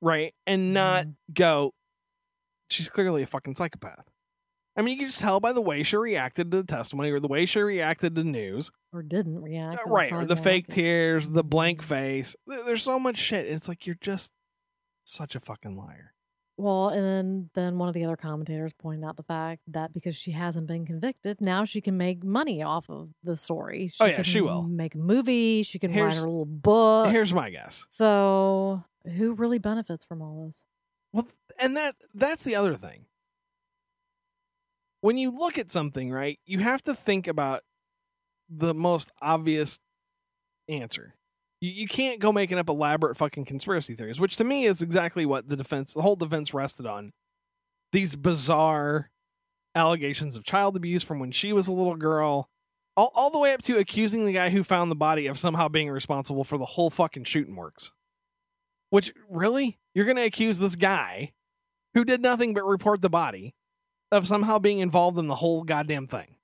right, 0.00 0.34
and 0.46 0.74
not 0.74 1.06
Mhm. 1.06 1.14
go, 1.34 1.74
she's 2.70 2.88
clearly 2.88 3.22
a 3.22 3.26
fucking 3.26 3.54
psychopath. 3.54 4.04
I 4.76 4.82
mean, 4.82 4.94
you 4.94 4.98
can 5.00 5.08
just 5.08 5.20
tell 5.20 5.38
by 5.40 5.52
the 5.52 5.60
way 5.60 5.82
she 5.82 5.96
reacted 5.96 6.50
to 6.50 6.58
the 6.58 6.64
testimony 6.64 7.10
or 7.10 7.20
the 7.20 7.28
way 7.28 7.44
she 7.46 7.60
reacted 7.60 8.14
to 8.14 8.24
news. 8.24 8.70
Or 8.92 9.02
didn't 9.02 9.42
react. 9.42 9.86
Uh, 9.86 9.90
right. 9.90 10.12
Or 10.12 10.24
the 10.24 10.36
fake 10.36 10.66
tears, 10.68 11.28
the 11.28 11.44
blank 11.44 11.82
face. 11.82 12.34
There's 12.46 12.82
so 12.82 12.98
much 12.98 13.18
shit. 13.18 13.46
It's 13.46 13.68
like 13.68 13.86
you're 13.86 13.98
just 14.00 14.32
such 15.04 15.34
a 15.34 15.40
fucking 15.40 15.76
liar. 15.76 16.14
Well, 16.58 16.90
and 16.90 17.02
then, 17.04 17.50
then 17.54 17.78
one 17.78 17.88
of 17.88 17.94
the 17.94 18.04
other 18.04 18.16
commentators 18.16 18.72
pointed 18.78 19.04
out 19.04 19.16
the 19.16 19.22
fact 19.24 19.62
that 19.68 19.92
because 19.92 20.14
she 20.14 20.30
hasn't 20.32 20.66
been 20.68 20.86
convicted, 20.86 21.40
now 21.40 21.64
she 21.64 21.80
can 21.80 21.96
make 21.96 22.22
money 22.22 22.62
off 22.62 22.88
of 22.88 23.08
the 23.24 23.36
story. 23.36 23.88
She 23.88 24.02
Oh, 24.04 24.06
yeah, 24.06 24.14
can 24.16 24.24
she 24.24 24.40
will. 24.42 24.62
make 24.68 24.94
a 24.94 24.98
movie. 24.98 25.62
She 25.64 25.78
can 25.78 25.90
write 25.90 25.96
Here's- 25.98 26.16
her 26.20 26.26
little 26.26 26.44
book. 26.44 27.08
Here's 27.08 27.32
my 27.34 27.50
guess. 27.50 27.86
so, 27.90 28.84
who 29.16 29.32
really 29.32 29.58
benefits 29.58 30.04
from 30.04 30.22
all 30.22 30.46
this? 30.46 30.62
Well, 31.12 31.26
and 31.58 31.76
that 31.76 31.94
that's 32.14 32.44
the 32.44 32.54
other 32.54 32.74
thing. 32.74 33.06
When 35.02 35.18
you 35.18 35.32
look 35.32 35.58
at 35.58 35.72
something, 35.72 36.12
right, 36.12 36.38
you 36.46 36.60
have 36.60 36.82
to 36.84 36.94
think 36.94 37.26
about 37.26 37.62
the 38.48 38.72
most 38.72 39.12
obvious 39.20 39.80
answer. 40.68 41.16
You, 41.60 41.72
you 41.72 41.88
can't 41.88 42.20
go 42.20 42.30
making 42.30 42.58
up 42.58 42.68
elaborate 42.68 43.16
fucking 43.16 43.44
conspiracy 43.44 43.94
theories, 43.94 44.20
which 44.20 44.36
to 44.36 44.44
me 44.44 44.64
is 44.64 44.80
exactly 44.80 45.26
what 45.26 45.48
the 45.48 45.56
defense, 45.56 45.92
the 45.92 46.02
whole 46.02 46.14
defense 46.14 46.54
rested 46.54 46.86
on. 46.86 47.10
These 47.90 48.14
bizarre 48.14 49.10
allegations 49.74 50.36
of 50.36 50.44
child 50.44 50.76
abuse 50.76 51.02
from 51.02 51.18
when 51.18 51.32
she 51.32 51.52
was 51.52 51.66
a 51.66 51.72
little 51.72 51.96
girl, 51.96 52.48
all, 52.96 53.10
all 53.16 53.30
the 53.30 53.40
way 53.40 53.52
up 53.52 53.62
to 53.62 53.78
accusing 53.78 54.24
the 54.24 54.32
guy 54.32 54.50
who 54.50 54.62
found 54.62 54.88
the 54.88 54.96
body 54.96 55.26
of 55.26 55.36
somehow 55.36 55.66
being 55.66 55.90
responsible 55.90 56.44
for 56.44 56.58
the 56.58 56.64
whole 56.64 56.90
fucking 56.90 57.24
shooting 57.24 57.56
works. 57.56 57.90
Which, 58.90 59.12
really? 59.28 59.80
You're 59.94 60.04
going 60.04 60.16
to 60.16 60.24
accuse 60.24 60.60
this 60.60 60.76
guy 60.76 61.32
who 61.94 62.04
did 62.04 62.22
nothing 62.22 62.54
but 62.54 62.64
report 62.64 63.02
the 63.02 63.10
body 63.10 63.54
of 64.12 64.26
somehow 64.26 64.58
being 64.58 64.78
involved 64.78 65.18
in 65.18 65.26
the 65.26 65.34
whole 65.34 65.64
goddamn 65.64 66.06
thing. 66.06 66.36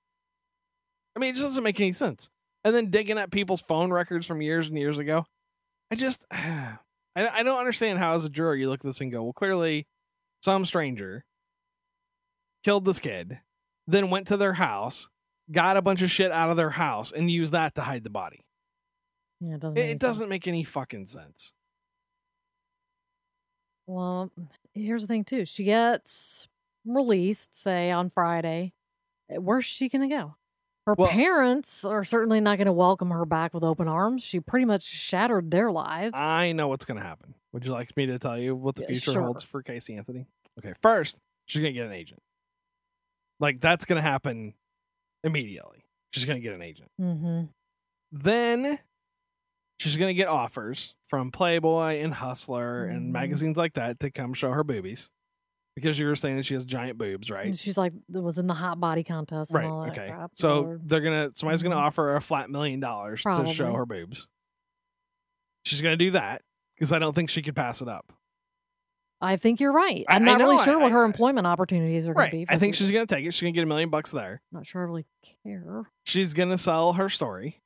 I 1.15 1.21
mean, 1.21 1.31
it 1.31 1.35
just 1.35 1.45
doesn't 1.45 1.63
make 1.63 1.81
any 1.81 1.93
sense. 1.93 2.31
And 2.65 2.75
then 2.75 2.91
digging 2.91 3.19
up 3.19 3.31
people's 3.31 3.61
phone 3.61 3.93
records 3.93 4.27
from 4.27 4.43
years 4.43 4.69
and 4.69 4.79
years 4.79 4.99
ago. 4.99 5.27
I 5.91 5.95
just, 5.95 6.25
I, 6.31 6.79
I 7.15 7.43
don't 7.43 7.59
understand 7.59 7.99
how, 7.99 8.15
as 8.15 8.25
a 8.25 8.31
juror, 8.31 8.57
you 8.57 8.69
look 8.69 8.81
at 8.81 8.87
this 8.87 9.01
and 9.01 9.13
go, 9.13 9.23
well, 9.23 9.33
clearly 9.33 9.87
some 10.43 10.65
stranger 10.65 11.25
killed 12.65 12.85
this 12.85 12.99
kid, 12.99 13.39
then 13.87 14.11
went 14.11 14.27
to 14.29 14.37
their 14.37 14.55
house, 14.55 15.09
got 15.53 15.77
a 15.77 15.83
bunch 15.83 16.03
of 16.03 16.11
shit 16.11 16.33
out 16.33 16.51
of 16.51 16.57
their 16.57 16.71
house, 16.71 17.13
and 17.13 17.31
used 17.31 17.53
that 17.53 17.75
to 17.75 17.83
hide 17.83 18.05
the 18.05 18.11
body. 18.11 18.45
Yeah, 19.41 19.55
it 19.55 19.61
doesn't. 19.61 19.79
It, 19.79 19.91
it 19.91 20.01
doesn't 20.01 20.29
make 20.29 20.49
any 20.49 20.65
fucking 20.65 21.07
sense. 21.07 21.53
Well, 23.87 24.31
here's 24.75 25.03
the 25.03 25.09
thing 25.09 25.25
too. 25.25 25.47
She 25.47 25.65
gets 25.65 26.47
released, 26.89 27.55
say 27.55 27.91
on 27.91 28.11
Friday. 28.11 28.73
Eh, 29.31 29.37
Where's 29.37 29.65
she 29.65 29.89
gonna 29.89 30.09
go? 30.09 30.37
Her 30.87 30.95
Well- 30.97 31.09
parents 31.11 31.85
are 31.85 32.03
certainly 32.05 32.41
not 32.41 32.57
gonna 32.59 32.73
welcome 32.73 33.11
her 33.11 33.25
back 33.27 33.53
with 33.55 33.63
open 33.63 33.89
arms. 33.89 34.23
She 34.23 34.41
pretty 34.41 34.65
much 34.65 34.83
shattered 34.85 35.51
their 35.51 35.71
lives. 35.71 36.13
I 36.17 36.53
know 36.53 36.69
what's 36.69 36.85
going 36.87 36.99
to 37.01 37.07
happen. 37.07 37.35
Would 37.53 37.67
you 37.67 37.73
like 37.73 37.95
me 37.97 38.07
to 38.07 38.19
tell 38.19 38.39
you 38.39 38.55
what 38.57 38.75
the 38.77 38.83
Yeah, 38.83 38.89
future 38.89 39.13
sure. 39.13 39.23
holds 39.23 39.43
for 39.45 39.63
Casey 39.63 39.97
Anthony? 39.97 40.27
Okay, 40.59 40.73
first, 40.83 41.21
she's 41.47 41.61
going 41.61 41.73
to 41.75 41.79
get 41.79 41.87
an 41.87 41.93
agent. 41.93 42.23
Like, 43.41 43.61
that's 43.61 43.85
going 43.85 43.97
to 44.03 44.03
happen 44.09 44.55
immediately. 45.25 45.85
She's 46.13 46.25
going 46.25 46.37
to 46.39 46.43
get 46.43 46.55
an 46.55 46.63
agent. 46.63 46.91
mm-hmm. 47.01 47.45
Then 48.13 48.79
she's 49.79 49.97
going 49.97 50.09
to 50.09 50.15
get 50.15 50.29
offers 50.29 50.95
from 51.07 51.31
Playboy 51.31 52.01
and 52.03 52.15
Hustler 52.15 52.85
and 52.85 53.09
Mhm. 53.09 53.13
magazines 53.13 53.57
like 53.59 53.75
that 53.75 54.01
to 54.01 54.11
come 54.11 54.33
show 54.35 54.51
her 54.51 54.65
boobies 54.65 55.11
because 55.79 55.99
you 55.99 56.07
were 56.07 56.17
saying 56.17 56.37
that 56.37 56.43
she 56.45 56.55
has 56.55 56.65
giant 56.65 56.99
boobs, 56.99 57.31
right? 57.31 57.55
She's 57.57 57.77
like 57.79 57.93
was 58.09 58.39
in 58.39 58.47
the 58.47 58.55
hot 58.55 58.79
body 58.81 59.05
contest. 59.05 59.53
Right. 59.53 59.65
And 59.65 59.73
all 59.73 59.83
that 59.83 59.93
Okay. 59.93 60.09
crap. 60.09 60.33
So 60.35 60.79
they're 60.85 61.01
gonna 61.01 61.31
somebody's 61.35 61.63
gonna 61.63 61.77
Mhm. 61.77 61.81
offer 61.81 62.05
her 62.09 62.17
a 62.17 62.21
flat 62.21 62.51
million 62.51 62.81
dollars 62.81 63.23
to 63.23 63.47
show 63.47 63.73
her 63.73 63.87
boobs. 63.87 64.27
She's 65.65 65.81
gonna 65.83 65.97
do 65.97 66.13
that 66.13 66.43
because 66.77 66.93
I 66.93 66.99
don't 66.99 67.15
think 67.15 67.31
she 67.31 67.43
could 67.43 67.57
pass 67.57 67.83
it 67.83 67.89
up. 67.89 68.13
I 69.21 69.37
think 69.37 69.59
you're 69.61 69.73
right. 69.73 70.05
I- 70.09 70.15
I'm 70.15 70.23
I 70.23 70.25
not 70.27 70.39
know, 70.39 70.45
really 70.49 70.61
I- 70.61 70.65
sure 70.65 70.79
what 70.79 70.87
I- 70.93 70.95
her 70.95 71.05
employment 71.05 71.47
opportunities 71.47 72.07
are 72.07 72.15
going 72.15 72.31
to 72.31 72.37
be. 72.37 72.47
I 72.49 72.53
think 72.57 72.75
people. 72.75 72.87
she's 72.87 72.93
gonna 72.93 73.07
take 73.07 73.25
it. 73.27 73.33
She's 73.33 73.43
gonna 73.43 73.53
get 73.53 73.65
a 73.65 73.67
million 73.67 73.91
bucks 73.91 74.13
there. 74.13 74.41
Not 74.53 74.65
sure 74.67 74.83
I 74.83 74.85
really 74.85 75.07
care. 75.45 75.91
She's 76.05 76.35
gonna 76.35 76.57
sell 76.59 76.93
her 76.93 77.09
story, 77.09 77.61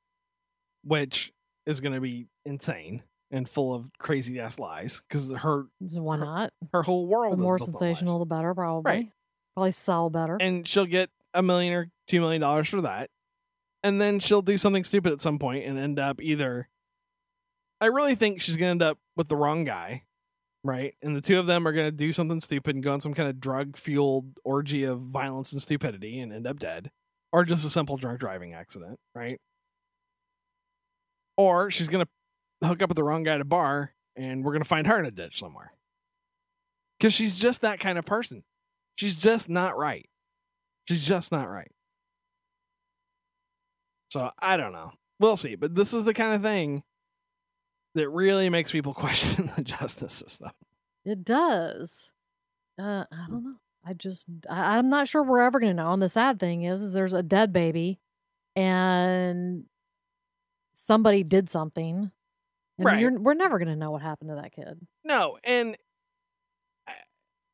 which 0.82 1.32
is 1.66 1.80
gonna 1.80 2.00
be 2.00 2.28
insane 2.46 3.02
and 3.32 3.48
full 3.48 3.74
of 3.74 3.90
crazy 3.98 4.38
ass 4.38 4.58
lies 4.58 5.02
because 5.08 5.32
her 5.34 5.66
why 5.80 6.18
Her- 6.18 6.24
not? 6.24 6.52
her 6.72 6.82
whole 6.82 7.06
world 7.06 7.38
The 7.38 7.42
more 7.42 7.58
sensational, 7.58 8.18
the 8.20 8.26
better. 8.26 8.54
Probably. 8.54 8.90
Right. 8.90 9.08
Probably 9.54 9.72
sell 9.72 10.08
better. 10.10 10.36
and 10.40 10.66
she'll 10.68 10.86
get 10.86 11.10
a 11.34 11.42
million 11.42 11.72
or 11.74 11.90
two 12.08 12.20
million 12.20 12.40
dollars 12.42 12.68
for 12.68 12.82
that 12.82 13.08
and 13.82 14.00
then 14.00 14.18
she'll 14.20 14.42
do 14.42 14.56
something 14.58 14.84
stupid 14.84 15.12
at 15.12 15.20
some 15.20 15.38
point 15.38 15.64
and 15.64 15.78
end 15.78 15.98
up 15.98 16.20
either 16.20 16.68
i 17.80 17.86
really 17.86 18.14
think 18.14 18.40
she's 18.42 18.56
gonna 18.56 18.70
end 18.70 18.82
up 18.82 18.98
with 19.16 19.28
the 19.28 19.36
wrong 19.36 19.64
guy 19.64 20.02
right 20.62 20.94
and 21.02 21.16
the 21.16 21.20
two 21.22 21.38
of 21.38 21.46
them 21.46 21.66
are 21.66 21.72
gonna 21.72 21.90
do 21.90 22.12
something 22.12 22.38
stupid 22.40 22.74
and 22.76 22.84
go 22.84 22.92
on 22.92 23.00
some 23.00 23.14
kind 23.14 23.28
of 23.28 23.40
drug 23.40 23.76
fueled 23.76 24.38
orgy 24.44 24.84
of 24.84 25.00
violence 25.00 25.52
and 25.52 25.60
stupidity 25.62 26.18
and 26.20 26.32
end 26.32 26.46
up 26.46 26.58
dead 26.58 26.90
or 27.32 27.44
just 27.44 27.64
a 27.64 27.70
simple 27.70 27.96
drunk 27.96 28.20
driving 28.20 28.52
accident 28.54 28.98
right 29.14 29.38
or 31.36 31.70
she's 31.70 31.88
gonna 31.88 32.08
hook 32.62 32.82
up 32.82 32.88
with 32.88 32.96
the 32.96 33.04
wrong 33.04 33.22
guy 33.22 33.34
at 33.34 33.40
a 33.40 33.44
bar 33.44 33.94
and 34.16 34.44
we're 34.44 34.52
gonna 34.52 34.64
find 34.64 34.86
her 34.86 34.98
in 34.98 35.04
a 35.04 35.10
ditch 35.10 35.38
somewhere 35.38 35.72
because 36.98 37.12
she's 37.12 37.36
just 37.36 37.62
that 37.62 37.80
kind 37.80 37.98
of 37.98 38.04
person 38.04 38.42
she's 38.96 39.16
just 39.16 39.48
not 39.48 39.76
right 39.76 40.08
She's 40.88 41.06
just 41.06 41.32
not 41.32 41.48
right. 41.48 41.70
So 44.10 44.30
I 44.38 44.56
don't 44.56 44.72
know. 44.72 44.92
We'll 45.20 45.36
see. 45.36 45.54
But 45.54 45.74
this 45.74 45.94
is 45.94 46.04
the 46.04 46.14
kind 46.14 46.34
of 46.34 46.42
thing 46.42 46.82
that 47.94 48.08
really 48.08 48.48
makes 48.48 48.72
people 48.72 48.94
question 48.94 49.50
the 49.56 49.62
justice 49.62 50.12
system. 50.12 50.50
It 51.04 51.24
does. 51.24 52.12
Uh, 52.78 53.04
I 53.10 53.26
don't 53.28 53.44
know. 53.44 53.54
I 53.84 53.94
just, 53.94 54.26
I, 54.48 54.76
I'm 54.78 54.88
not 54.88 55.08
sure 55.08 55.22
we're 55.22 55.40
ever 55.40 55.58
going 55.60 55.76
to 55.76 55.82
know. 55.82 55.92
And 55.92 56.02
the 56.02 56.08
sad 56.08 56.38
thing 56.38 56.62
is, 56.62 56.80
is 56.80 56.92
there's 56.92 57.12
a 57.12 57.22
dead 57.22 57.52
baby, 57.52 57.98
and 58.54 59.64
somebody 60.72 61.24
did 61.24 61.50
something, 61.50 62.12
and 62.82 62.86
Right. 62.94 63.00
you're, 63.00 63.18
we're 63.18 63.34
never 63.34 63.58
going 63.58 63.68
to 63.68 63.76
know 63.76 63.90
what 63.90 64.02
happened 64.02 64.30
to 64.30 64.36
that 64.36 64.52
kid. 64.52 64.86
No, 65.04 65.38
and 65.44 65.76
uh, 66.88 66.92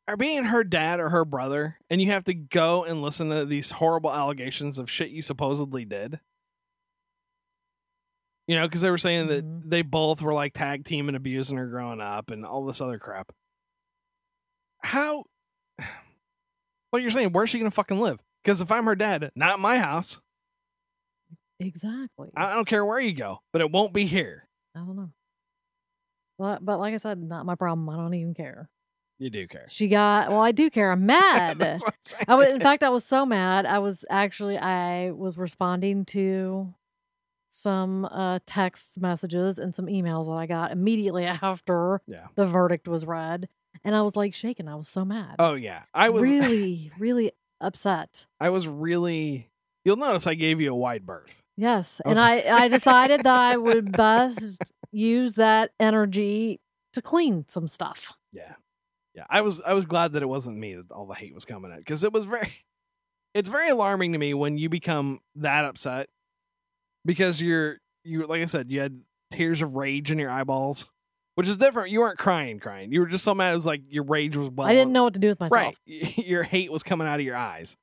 are 0.08 0.16
being 0.16 0.44
her 0.44 0.64
dad 0.64 1.00
or 1.00 1.08
her 1.11 1.25
brother, 1.25 1.78
and 1.90 2.00
you 2.00 2.11
have 2.12 2.25
to 2.25 2.35
go 2.35 2.85
and 2.85 3.02
listen 3.02 3.30
to 3.30 3.44
these 3.44 3.70
horrible 3.73 4.12
allegations 4.12 4.78
of 4.78 4.90
shit 4.90 5.11
you 5.11 5.23
supposedly 5.23 5.85
did. 5.85 6.20
You 8.47 8.56
know, 8.56 8.66
because 8.66 8.80
they 8.80 8.90
were 8.90 8.97
saying 8.99 9.28
that 9.28 9.44
Mhm. 9.44 9.62
they 9.68 9.82
both 9.82 10.23
were 10.23 10.32
like 10.32 10.54
tag 10.54 10.85
team 10.85 11.08
and 11.08 11.16
abusing 11.16 11.58
her 11.58 11.66
growing 11.68 12.00
up 12.00 12.30
and 12.30 12.47
all 12.47 12.64
this 12.64 12.80
other 12.80 12.99
crap. 12.99 13.32
How? 14.82 15.25
Well, 16.90 17.02
you're 17.02 17.11
saying, 17.11 17.32
where's 17.32 17.50
she 17.50 17.58
gonna 17.58 17.70
fucking 17.70 18.00
live? 18.00 18.18
Because 18.42 18.62
if 18.62 18.73
I'm 18.73 18.87
her 18.87 18.97
dad, 18.97 19.30
not 19.37 19.61
my 19.61 19.76
house. 19.78 20.23
Exactly. 21.61 22.30
I 22.35 22.54
don't 22.54 22.64
care 22.66 22.82
where 22.82 22.99
you 22.99 23.12
go, 23.12 23.40
but 23.52 23.61
it 23.61 23.70
won't 23.70 23.92
be 23.92 24.06
here. 24.06 24.49
I 24.75 24.78
don't 24.78 24.97
know. 24.97 25.11
But, 26.38 26.64
but 26.64 26.78
like 26.78 26.95
I 26.95 26.99
said, 26.99 27.21
not 27.23 27.47
my 27.47 27.54
problem. 27.57 27.88
I 27.88 27.97
don't 27.97 28.14
even 28.14 28.35
care. 28.35 28.68
You 29.18 29.30
do 29.30 29.49
care. 29.49 29.66
She 29.68 29.88
got, 29.88 30.28
well, 30.30 30.40
I 30.40 30.52
do 30.52 30.71
care. 30.71 30.92
I'm 30.92 31.04
mad. 31.07 31.59
That's 31.59 31.83
what 31.83 31.95
I'm. 32.21 32.25
I 32.28 32.35
was, 32.37 32.47
in 32.47 32.61
fact, 32.61 32.83
I 32.85 32.88
was 32.90 33.04
so 33.04 33.26
mad. 33.26 33.66
I 33.66 33.80
was 33.80 34.04
actually 34.09 34.57
I 34.57 35.11
was 35.11 35.37
responding 35.37 36.04
to 36.07 36.73
some 37.50 38.04
uh 38.04 38.38
text 38.47 39.00
messages 39.00 39.59
and 39.59 39.75
some 39.75 39.87
emails 39.87 40.26
that 40.26 40.33
I 40.35 40.47
got 40.47 40.71
immediately 40.71 41.25
after 41.42 42.00
Yeah. 42.07 42.26
the 42.37 42.47
verdict 42.47 42.87
was 42.87 43.07
read, 43.07 43.49
and 43.85 43.97
I 43.97 44.02
was 44.02 44.14
like 44.16 44.35
shaking. 44.35 44.68
I 44.68 44.75
was 44.76 44.88
so 44.88 45.04
mad. 45.04 45.37
Oh 45.38 45.54
yeah, 45.54 45.85
I 45.95 46.11
was 46.11 46.23
really, 46.30 46.92
really 46.99 47.33
upset. 47.61 48.26
I 48.40 48.50
was 48.50 48.68
really. 48.68 49.50
You'll 49.85 49.97
notice 49.97 50.26
I 50.26 50.35
gave 50.35 50.61
you 50.61 50.71
a 50.73 50.76
wide 50.76 51.07
berth. 51.07 51.42
Yes, 51.57 52.00
I 52.04 52.11
and 52.11 52.18
I 52.18 52.64
I 52.64 52.68
decided 52.68 53.23
that 53.23 53.40
I 53.40 53.57
would 53.57 53.92
best 53.92 54.71
use 54.92 55.35
that 55.35 55.73
energy 55.78 56.61
to 56.92 57.02
clean 57.02 57.45
some 57.49 57.68
stuff. 57.68 58.12
Yeah, 58.33 58.54
yeah. 59.14 59.25
I 59.28 59.40
was 59.40 59.61
I 59.62 59.75
was 59.75 59.87
glad 59.87 60.12
that 60.12 60.23
it 60.23 60.28
wasn't 60.28 60.59
me 60.59 60.75
that 60.75 60.90
all 60.90 61.07
the 61.07 61.14
hate 61.14 61.35
was 61.35 61.45
coming 61.45 61.73
at 61.73 61.78
because 61.78 62.04
it 62.04 62.12
was 62.12 62.25
very. 62.25 62.52
It's 63.35 63.50
very 63.50 63.68
alarming 63.68 64.14
to 64.14 64.18
me 64.18 64.33
when 64.33 64.57
you 64.57 64.71
become 64.71 65.21
that 65.37 65.66
upset 65.66 66.09
because 67.04 67.40
you're 67.42 67.76
you 68.02 68.26
like 68.26 68.42
I 68.42 68.47
said 68.47 68.71
you 68.71 68.80
had 68.80 69.02
tears 69.30 69.62
of 69.62 69.75
rage 69.75 70.11
in 70.11 70.18
your 70.18 70.30
eyeballs, 70.30 70.87
which 71.35 71.47
is 71.47 71.59
different. 71.59 71.90
You 71.90 72.00
weren't 72.00 72.18
crying, 72.18 72.59
crying. 72.59 72.90
You 72.90 73.00
were 73.00 73.07
just 73.07 73.25
so 73.25 73.35
mad. 73.35 73.52
It 73.52 73.54
was 73.54 73.66
like 73.66 73.83
your 73.88 74.04
rage 74.04 74.37
was 74.37 74.49
well. 74.49 74.66
I 74.66 74.73
didn't 74.73 74.92
know 74.92 75.04
what 75.04 75.14
to 75.14 75.21
do 75.21 75.28
with 75.28 75.38
myself. 75.38 75.52
Right, 75.52 75.76
your 76.26 76.42
hate 76.42 76.73
was 76.73 76.83
coming 76.83 77.07
out 77.07 77.21
of 77.21 77.26
your 77.26 77.37
eyes. 77.37 77.76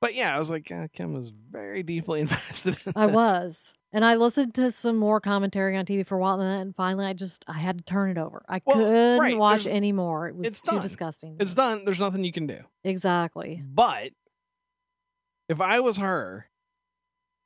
But 0.00 0.14
yeah, 0.14 0.34
I 0.34 0.38
was 0.38 0.50
like, 0.50 0.70
uh, 0.70 0.88
Kim 0.92 1.12
was 1.14 1.30
very 1.30 1.82
deeply 1.82 2.20
invested. 2.22 2.76
in 2.84 2.92
I 2.94 3.06
was. 3.06 3.72
And 3.92 4.04
I 4.04 4.16
listened 4.16 4.54
to 4.56 4.70
some 4.70 4.96
more 4.98 5.18
commentary 5.20 5.74
on 5.76 5.86
TV 5.86 6.06
for 6.06 6.16
a 6.16 6.18
while, 6.20 6.40
and 6.40 6.76
finally, 6.76 7.06
I 7.06 7.14
just 7.14 7.42
I 7.48 7.54
had 7.58 7.78
to 7.78 7.84
turn 7.84 8.10
it 8.10 8.18
over. 8.18 8.44
I 8.48 8.60
Well, 8.66 8.76
couldn't 8.76 9.18
right, 9.18 9.38
watch 9.38 9.64
there's- 9.64 9.76
anymore. 9.76 10.28
It 10.28 10.36
was 10.36 10.46
it's 10.46 10.60
too 10.60 10.76
done. 10.76 10.82
disgusting. 10.82 11.36
It's 11.40 11.54
done. 11.54 11.84
There's 11.86 12.00
nothing 12.00 12.22
you 12.24 12.32
can 12.32 12.46
do. 12.46 12.58
exactly. 12.84 13.62
But 13.66 14.12
if 15.48 15.60
I 15.60 15.80
was 15.80 15.96
her, 15.96 16.50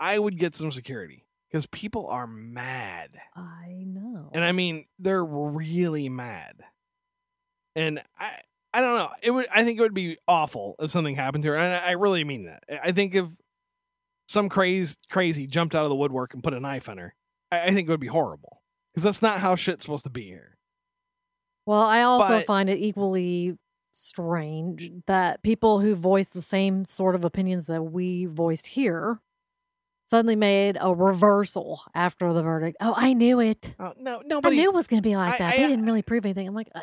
I 0.01 0.19
would 0.19 0.37
get 0.37 0.57
some 0.57 0.73
security 0.73 1.27
because 1.49 1.67
people 1.67 2.09
are 2.09 2.27
mad. 2.27 3.11
I 3.37 3.85
know. 3.87 4.31
And 4.33 4.45
I 4.45 4.51
mean, 4.51 4.87
they're 4.99 5.25
really 5.25 6.09
mad. 6.09 6.65
And 7.77 8.01
I 8.19 8.41
I 8.75 8.81
don't 8.81 8.97
know. 8.97 9.11
It 9.23 9.31
would 9.31 9.47
I 9.55 9.63
think 9.63 9.79
it 9.79 9.83
would 9.83 9.95
be 9.95 10.17
awful 10.27 10.75
if 10.81 10.91
something 10.91 11.15
happened 11.15 11.45
to 11.45 11.51
her. 11.51 11.57
And 11.57 11.73
I, 11.73 11.91
I 11.91 11.93
really 11.93 12.25
mean 12.25 12.47
that. 12.47 12.65
I 12.83 12.91
think 12.91 13.15
if 13.15 13.27
some 14.29 14.49
crazy 14.49 14.95
crazy 15.11 15.47
jumped 15.47 15.75
out 15.75 15.85
of 15.85 15.89
the 15.91 15.97
woodwork 15.97 16.35
and 16.35 16.43
put 16.43 16.55
a 16.55 16.61
knife 16.61 16.89
on 16.89 16.99
her, 16.99 17.15
I, 17.51 17.63
I 17.69 17.71
think 17.73 17.89
it 17.89 17.91
would 17.91 18.01
be 18.01 18.07
horrible. 18.07 18.63
Because 18.93 19.05
that's 19.05 19.23
not 19.23 19.41
how 19.41 19.57
shit's 19.57 19.85
supposed 19.85 20.05
to 20.05 20.11
be 20.11 20.23
here. 20.23 20.59
Well, 21.67 21.81
I 21.81 22.03
also 22.03 22.39
But- 22.39 22.47
find 22.47 22.69
it 22.69 22.79
equally 22.79 23.57
strange 23.95 24.91
that 25.07 25.43
people 25.43 25.81
who 25.81 25.95
voice 25.95 26.29
the 26.29 26.43
same 26.43 26.85
sort 26.87 27.15
of 27.15 27.25
opinions 27.25 27.67
that 27.67 27.83
we 27.83 28.25
voiced 28.27 28.67
here 28.67 29.21
suddenly 30.07 30.37
made 30.37 30.77
a 30.81 30.95
reversal 30.95 31.81
after 31.95 32.33
the 32.33 32.43
verdict. 32.43 32.77
Oh, 32.81 32.95
I 32.97 33.13
knew 33.15 33.41
it. 33.41 33.75
Uh, 33.79 33.93
no, 33.99 34.19
I 34.19 34.23
nobody. 34.27 34.57
knew 34.57 34.65
it 34.71 34.75
was 34.75 34.87
going 34.87 35.03
to 35.03 35.09
be 35.09 35.17
like 35.17 35.35
I- 35.35 35.39
that. 35.39 35.55
I- 35.55 35.57
they 35.59 35.69
didn't 35.69 35.85
really 35.87 36.03
prove 36.03 36.25
anything. 36.27 36.47
I'm 36.49 36.55
like, 36.55 36.69
"Uh, 36.75 36.81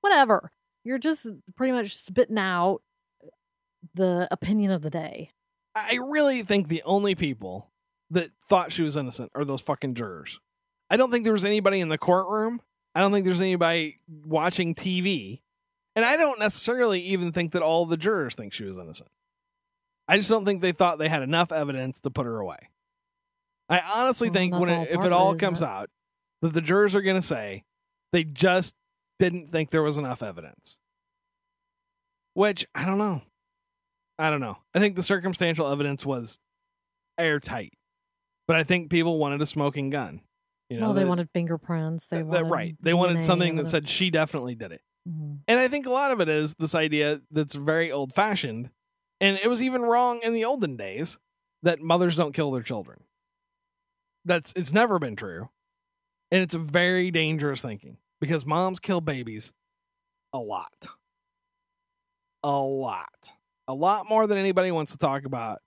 whatever. 0.00 0.50
You're 0.84 0.98
just 0.98 1.26
pretty 1.56 1.72
much 1.72 1.94
spitting 1.96 2.38
out 2.38 2.80
the 3.94 4.26
opinion 4.30 4.70
of 4.70 4.80
the 4.82 4.90
day. 4.90 5.32
I 5.74 5.96
really 5.96 6.42
think 6.42 6.68
the 6.68 6.82
only 6.84 7.14
people 7.14 7.70
that 8.10 8.30
thought 8.48 8.72
she 8.72 8.82
was 8.82 8.96
innocent 8.96 9.30
are 9.34 9.44
those 9.44 9.60
fucking 9.60 9.94
jurors. 9.94 10.40
I 10.90 10.96
don't 10.96 11.10
think 11.12 11.24
there 11.24 11.32
was 11.32 11.44
anybody 11.44 11.80
in 11.80 11.88
the 11.88 11.98
courtroom. 11.98 12.60
I 12.94 13.00
don't 13.00 13.12
think 13.12 13.24
there's 13.24 13.40
anybody 13.40 14.00
watching 14.24 14.74
TV. 14.74 15.40
And 15.94 16.04
I 16.04 16.16
don't 16.16 16.38
necessarily 16.40 17.00
even 17.00 17.32
think 17.32 17.52
that 17.52 17.62
all 17.62 17.86
the 17.86 17.96
jurors 17.96 18.34
think 18.34 18.52
she 18.52 18.64
was 18.64 18.78
innocent. 18.78 19.08
I 20.08 20.16
just 20.16 20.28
don't 20.28 20.44
think 20.44 20.60
they 20.60 20.72
thought 20.72 20.98
they 20.98 21.08
had 21.08 21.22
enough 21.22 21.52
evidence 21.52 22.00
to 22.00 22.10
put 22.10 22.26
her 22.26 22.40
away. 22.40 22.58
I 23.68 23.80
honestly 23.94 24.28
Well, 24.28 24.34
think 24.34 24.54
when 24.56 24.68
it, 24.70 24.90
if 24.90 25.04
it 25.04 25.12
all 25.12 25.36
comes 25.36 25.62
it? 25.62 25.68
out 25.68 25.88
that 26.42 26.52
the 26.52 26.60
jurors 26.60 26.96
are 26.96 27.02
going 27.02 27.16
to 27.16 27.22
say 27.22 27.62
they 28.12 28.24
just 28.24 28.74
didn't 29.20 29.48
think 29.52 29.70
there 29.70 29.82
was 29.82 29.98
enough 29.98 30.22
evidence. 30.22 30.78
Which 32.34 32.66
I 32.74 32.86
don't 32.86 32.98
know. 32.98 33.22
I 34.20 34.30
don't 34.30 34.40
know. 34.40 34.58
I 34.74 34.78
think 34.80 34.96
the 34.96 35.02
circumstantial 35.02 35.66
evidence 35.66 36.04
was 36.04 36.38
airtight, 37.18 37.72
but 38.46 38.56
I 38.56 38.64
think 38.64 38.90
people 38.90 39.18
wanted 39.18 39.40
a 39.42 39.46
smoking 39.46 39.90
gun. 39.90 40.20
You 40.68 40.78
know, 40.78 40.86
well, 40.86 40.94
they 40.94 41.02
that- 41.02 41.08
wanted 41.08 41.30
fingerprints. 41.32 42.06
They 42.06 42.22
that- 42.22 42.44
right. 42.44 42.76
They 42.80 42.94
wanted 42.94 43.24
something 43.24 43.56
that 43.56 43.66
said 43.66 43.88
she 43.88 44.10
definitely 44.10 44.54
did 44.54 44.72
it. 44.72 44.82
Mhm. 45.08 45.40
And 45.48 45.58
I 45.58 45.66
think 45.68 45.86
a 45.86 45.90
lot 45.90 46.10
of 46.12 46.20
it 46.20 46.28
is 46.28 46.54
this 46.56 46.74
idea 46.74 47.22
that's 47.30 47.54
very 47.54 47.90
old 47.90 48.12
fashioned. 48.12 48.70
And 49.20 49.38
it 49.38 49.48
was 49.48 49.62
even 49.62 49.82
wrong 49.82 50.20
in 50.22 50.32
the 50.32 50.44
olden 50.44 50.76
days 50.76 51.18
that 51.62 51.80
mothers 51.80 52.16
don't 52.16 52.32
kill 52.32 52.50
their 52.50 52.62
children. 52.62 53.04
That's 54.24 54.52
it's 54.54 54.72
never 54.72 54.98
been 54.98 55.16
true. 55.16 55.48
And 56.30 56.42
it's 56.42 56.54
a 56.54 56.58
very 56.58 57.10
dangerous 57.10 57.62
thinking 57.62 57.98
because 58.20 58.46
moms 58.46 58.78
kill 58.78 59.00
babies 59.00 59.52
a 60.32 60.38
lot. 60.38 60.86
A 62.42 62.58
lot. 62.60 63.32
A 63.70 63.74
lot 63.74 64.08
more 64.08 64.26
than 64.26 64.36
anybody 64.38 64.70
wants 64.72 64.92
to 64.92 64.98
talk 64.98 65.24
about 65.24 65.60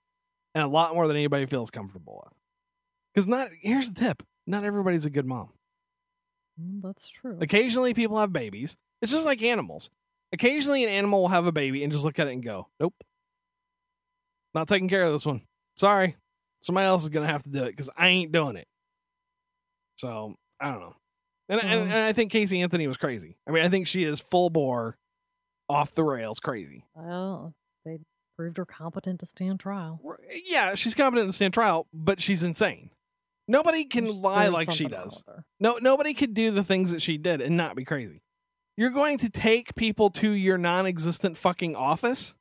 and 0.53 0.63
a 0.63 0.67
lot 0.67 0.93
more 0.93 1.07
than 1.07 1.15
anybody 1.15 1.45
feels 1.45 1.71
comfortable 1.71 2.21
with. 2.25 2.33
Cuz 3.15 3.27
not 3.27 3.49
here's 3.61 3.91
the 3.91 3.99
tip. 3.99 4.23
Not 4.45 4.65
everybody's 4.65 5.05
a 5.05 5.09
good 5.09 5.25
mom. 5.25 5.49
Mm, 6.61 6.81
That's 6.81 7.09
true. 7.09 7.37
Occasionally, 7.41 7.93
people 7.93 8.19
have 8.19 8.33
babies. 8.33 8.75
It's 9.01 9.11
just 9.11 9.25
like 9.25 9.41
animals. 9.41 9.89
Occasionally, 10.33 10.83
an 10.83 10.89
animal 10.89 11.21
will 11.21 11.27
have 11.29 11.45
a 11.45 11.51
baby 11.51 11.83
and 11.83 11.93
just 11.93 12.03
look 12.03 12.19
at 12.19 12.27
it 12.27 12.33
and 12.33 12.43
go, 12.43 12.67
"Nope, 12.79 12.93
not 14.53 14.67
taking 14.67 14.89
care 14.89 15.05
of 15.05 15.11
this 15.13 15.25
one. 15.25 15.41
Sorry, 15.77 16.15
somebody 16.61 16.85
else 16.85 17.03
is 17.03 17.09
gonna 17.09 17.27
have 17.27 17.43
to 17.43 17.49
do 17.49 17.63
it 17.63 17.69
because 17.71 17.89
I 17.97 18.07
ain't 18.09 18.31
doing 18.31 18.55
it." 18.57 18.67
So 19.97 20.35
I 20.59 20.71
don't 20.71 20.81
know, 20.81 20.95
and, 21.49 21.61
and 21.61 21.81
Um, 21.83 21.91
and 21.91 21.93
I 21.99 22.13
think 22.13 22.31
Casey 22.31 22.61
Anthony 22.61 22.87
was 22.87 22.97
crazy. 22.97 23.37
I 23.47 23.51
mean, 23.51 23.63
I 23.63 23.69
think 23.69 23.87
she 23.87 24.03
is 24.03 24.19
full 24.19 24.49
bore, 24.49 24.97
off 25.69 25.91
the 25.93 26.03
rails 26.03 26.39
crazy. 26.39 26.85
Well, 26.95 27.53
they 27.85 27.99
proved 28.37 28.57
her 28.57 28.65
competent 28.65 29.19
to 29.19 29.25
stand 29.25 29.59
trial. 29.59 29.99
Yeah, 30.45 30.75
she's 30.75 30.95
competent 30.95 31.29
to 31.29 31.33
stand 31.33 31.53
trial, 31.53 31.87
but 31.93 32.21
she's 32.21 32.43
insane. 32.43 32.89
Nobody 33.47 33.85
can 33.85 34.05
There's- 34.05 34.21
lie 34.21 34.43
there's 34.43 34.53
like 34.53 34.71
she 34.71 34.85
does. 34.85 35.23
No, 35.59 35.77
nobody 35.81 36.13
could 36.13 36.33
do 36.33 36.51
the 36.51 36.63
things 36.63 36.91
that 36.91 37.01
she 37.01 37.17
did 37.17 37.41
and 37.41 37.57
not 37.57 37.75
be 37.75 37.83
crazy. 37.85 38.21
You're 38.77 38.89
going 38.89 39.17
to 39.19 39.29
take 39.29 39.75
people 39.75 40.09
to 40.11 40.31
your 40.31 40.57
non-existent 40.57 41.37
fucking 41.37 41.75
office. 41.75 42.33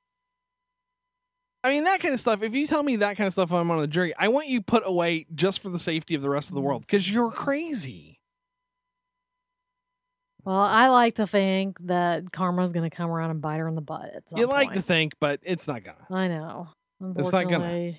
I 1.65 1.71
mean, 1.71 1.85
that 1.85 2.01
kind 2.01 2.15
of 2.15 2.21
stuff. 2.21 2.43
If 2.43 2.55
you 2.55 2.67
tell 2.67 2.83
me 2.83 2.97
that 2.97 3.17
kind 3.17 3.27
of 3.27 3.33
stuff, 3.35 3.53
I'm 3.53 3.71
on 3.71 3.81
the 3.81 3.87
jury. 3.87 4.15
I 4.19 4.29
want 4.29 4.49
you 4.49 4.63
put 4.63 4.83
away 4.87 5.27
just 5.35 5.61
for 5.61 5.69
the 5.69 5.79
safety 5.79 6.15
of 6.15 6.23
the 6.23 6.31
rest 6.31 6.49
of 6.49 6.55
the 6.55 6.61
world 6.61 6.83
because 6.83 7.09
you're 7.11 7.31
crazy. 7.31 8.12
Well, 10.45 10.57
I 10.57 10.89
like 10.89 11.17
to 11.17 11.27
think 11.27 11.79
that 11.87 12.33
karma's 12.33 12.73
going 12.73 12.89
to 12.89 12.95
come 12.95 13.11
around 13.11 13.31
and 13.31 13.41
bite 13.41 13.59
her 13.59 13.69
in 13.69 13.75
the 13.75 13.81
butt. 13.81 14.11
At 14.15 14.29
some 14.29 14.39
You 14.39 14.47
like 14.47 14.73
to 14.73 14.83
think, 14.83 15.15
but 15.21 15.41
it's 15.43 15.69
not 15.69 15.85
gonna. 15.85 16.07
I 16.11 16.29
know. 16.29 16.69
It's 17.17 17.33
not 17.33 17.49
gonna. 17.49 17.93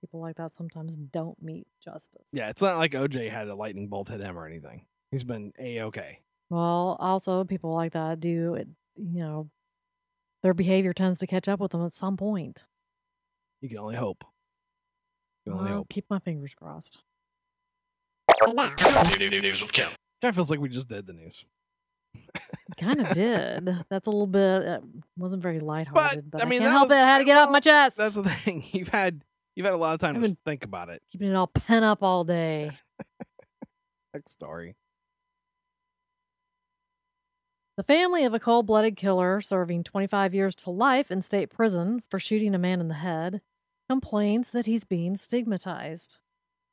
People 0.00 0.20
like 0.20 0.36
that 0.36 0.54
sometimes 0.54 0.94
don't 0.96 1.40
meet 1.42 1.66
justice. 1.82 2.26
Yeah, 2.30 2.50
it's 2.50 2.62
not 2.62 2.76
like 2.78 2.92
OJ 2.92 3.30
had 3.30 3.48
a 3.48 3.54
lightning 3.54 3.88
bolt 3.88 4.08
hit 4.08 4.20
him 4.20 4.38
or 4.38 4.46
anything. 4.46 4.84
He's 5.10 5.24
been 5.24 5.52
a 5.58 5.82
okay. 5.82 6.20
Well, 6.50 6.96
also 7.00 7.44
people 7.44 7.74
like 7.74 7.92
that 7.94 8.20
do 8.20 8.54
it. 8.54 8.68
You 8.96 9.20
know, 9.20 9.50
their 10.42 10.54
behavior 10.54 10.92
tends 10.92 11.18
to 11.20 11.26
catch 11.26 11.48
up 11.48 11.58
with 11.58 11.72
them 11.72 11.84
at 11.84 11.94
some 11.94 12.16
point. 12.16 12.64
You 13.60 13.68
can 13.68 13.78
only 13.78 13.96
hope. 13.96 14.24
You 15.44 15.52
can 15.52 15.60
only 15.60 15.70
I'll 15.72 15.78
hope. 15.78 15.88
keep 15.88 16.04
my 16.08 16.18
fingers 16.20 16.54
crossed. 16.54 16.98
News 18.46 19.60
with 19.60 19.72
Kim. 19.72 19.88
Kind 20.20 20.30
of 20.30 20.34
feels 20.34 20.50
like 20.50 20.60
we 20.60 20.68
just 20.68 20.88
did 20.88 21.06
the 21.06 21.12
news. 21.12 21.44
Kind 22.76 23.00
of 23.00 23.12
did. 23.14 23.66
That's 23.88 24.06
a 24.06 24.10
little 24.10 24.26
bit. 24.26 24.66
Uh, 24.66 24.80
wasn't 25.16 25.42
very 25.42 25.58
lighthearted, 25.58 26.30
but, 26.30 26.42
I 26.42 26.44
mean, 26.44 26.60
can't 26.60 26.70
help 26.70 26.88
was- 26.90 26.98
it. 26.98 27.00
I 27.02 27.06
had 27.06 27.18
to 27.18 27.24
get 27.24 27.38
off 27.38 27.50
my 27.50 27.60
chest. 27.60 27.96
That's 27.96 28.14
the 28.16 28.24
thing. 28.28 28.64
You've 28.72 28.88
had 28.88 29.22
you've 29.56 29.64
had 29.64 29.74
a 29.74 29.78
lot 29.78 29.94
of 29.94 30.00
time 30.00 30.16
I've 30.16 30.22
to 30.22 30.36
think 30.44 30.64
about 30.64 30.88
it. 30.90 31.02
keeping 31.10 31.28
it 31.30 31.34
all 31.34 31.46
pent 31.46 31.84
up 31.84 32.02
all 32.02 32.24
day. 32.24 32.72
Next 34.14 34.32
story. 34.32 34.76
The 37.76 37.84
family 37.84 38.24
of 38.24 38.34
a 38.34 38.40
cold 38.40 38.66
blooded 38.66 38.96
killer 38.96 39.40
serving 39.40 39.84
25 39.84 40.34
years 40.34 40.54
to 40.56 40.70
life 40.70 41.10
in 41.10 41.22
state 41.22 41.48
prison 41.50 42.02
for 42.10 42.18
shooting 42.18 42.54
a 42.54 42.58
man 42.58 42.80
in 42.80 42.88
the 42.88 42.94
head 42.94 43.40
complains 43.88 44.50
that 44.50 44.66
he's 44.66 44.84
being 44.84 45.16
stigmatized 45.16 46.18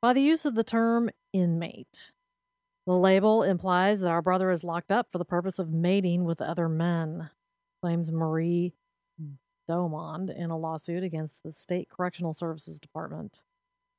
by 0.01 0.13
the 0.13 0.21
use 0.21 0.45
of 0.45 0.55
the 0.55 0.63
term 0.63 1.09
inmate. 1.31 2.11
The 2.85 2.93
label 2.93 3.41
implies 3.43 3.99
that 3.99 4.09
our 4.09 4.21
brother 4.21 4.51
is 4.51 4.63
locked 4.63 4.91
up 4.91 5.07
for 5.11 5.17
the 5.17 5.25
purpose 5.25 5.57
of 5.57 5.71
mating 5.71 6.23
with 6.23 6.41
other 6.41 6.69
men, 6.69 7.29
claims 7.81 8.11
Marie 8.11 8.73
Domond 9.69 10.35
in 10.35 10.51
a 10.51 10.57
lawsuit 10.57 11.03
against 11.03 11.41
the 11.43 11.51
State 11.51 11.89
Correctional 11.89 12.33
Services 12.33 12.79
Department. 12.79 13.41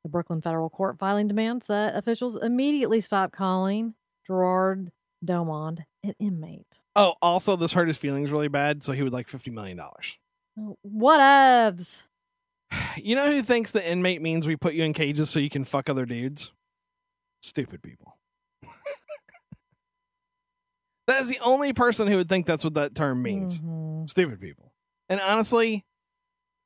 The 0.04 0.08
Brooklyn 0.08 0.40
federal 0.40 0.70
court 0.70 0.98
filing 0.98 1.26
demands 1.26 1.66
that 1.66 1.96
officials 1.96 2.36
immediately 2.36 3.00
stop 3.00 3.32
calling 3.32 3.94
Gerard 4.24 4.92
Domond 5.24 5.80
an 6.04 6.14
inmate. 6.20 6.78
Oh, 6.94 7.14
also, 7.20 7.56
this 7.56 7.72
hurt 7.72 7.88
his 7.88 7.96
feelings 7.96 8.30
really 8.30 8.48
bad, 8.48 8.84
so 8.84 8.92
he 8.92 9.02
would 9.02 9.12
like 9.12 9.26
fifty 9.26 9.50
million 9.50 9.76
dollars. 9.76 10.18
Oh, 10.58 10.76
Whatevs. 10.86 12.04
You 12.96 13.14
know 13.14 13.30
who 13.30 13.42
thinks 13.42 13.72
the 13.72 13.88
inmate 13.88 14.22
means 14.22 14.46
we 14.46 14.56
put 14.56 14.74
you 14.74 14.82
in 14.82 14.92
cages 14.92 15.28
so 15.28 15.38
you 15.38 15.50
can 15.50 15.64
fuck 15.64 15.90
other 15.90 16.06
dudes? 16.06 16.50
Stupid 17.42 17.82
people. 17.82 18.15
That 21.06 21.20
is 21.22 21.28
the 21.28 21.38
only 21.40 21.72
person 21.72 22.06
who 22.08 22.16
would 22.16 22.28
think 22.28 22.46
that's 22.46 22.64
what 22.64 22.74
that 22.74 22.94
term 22.94 23.22
means. 23.22 23.60
Mhm. 23.60 24.08
Stupid 24.08 24.40
people. 24.40 24.72
And 25.08 25.20
honestly, 25.20 25.84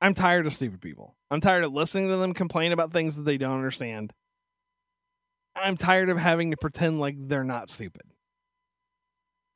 I'm 0.00 0.14
tired 0.14 0.46
of 0.46 0.52
stupid 0.54 0.80
people. 0.80 1.16
I'm 1.30 1.40
tired 1.40 1.64
of 1.64 1.72
listening 1.72 2.08
to 2.08 2.16
them 2.16 2.32
complain 2.34 2.72
about 2.72 2.92
things 2.92 3.16
that 3.16 3.22
they 3.22 3.36
don't 3.38 3.56
understand. 3.56 4.12
I'm 5.54 5.76
tired 5.76 6.08
of 6.10 6.16
having 6.18 6.52
to 6.52 6.56
pretend 6.56 7.00
like 7.00 7.16
they're 7.18 7.44
not 7.44 7.68
stupid. 7.68 8.02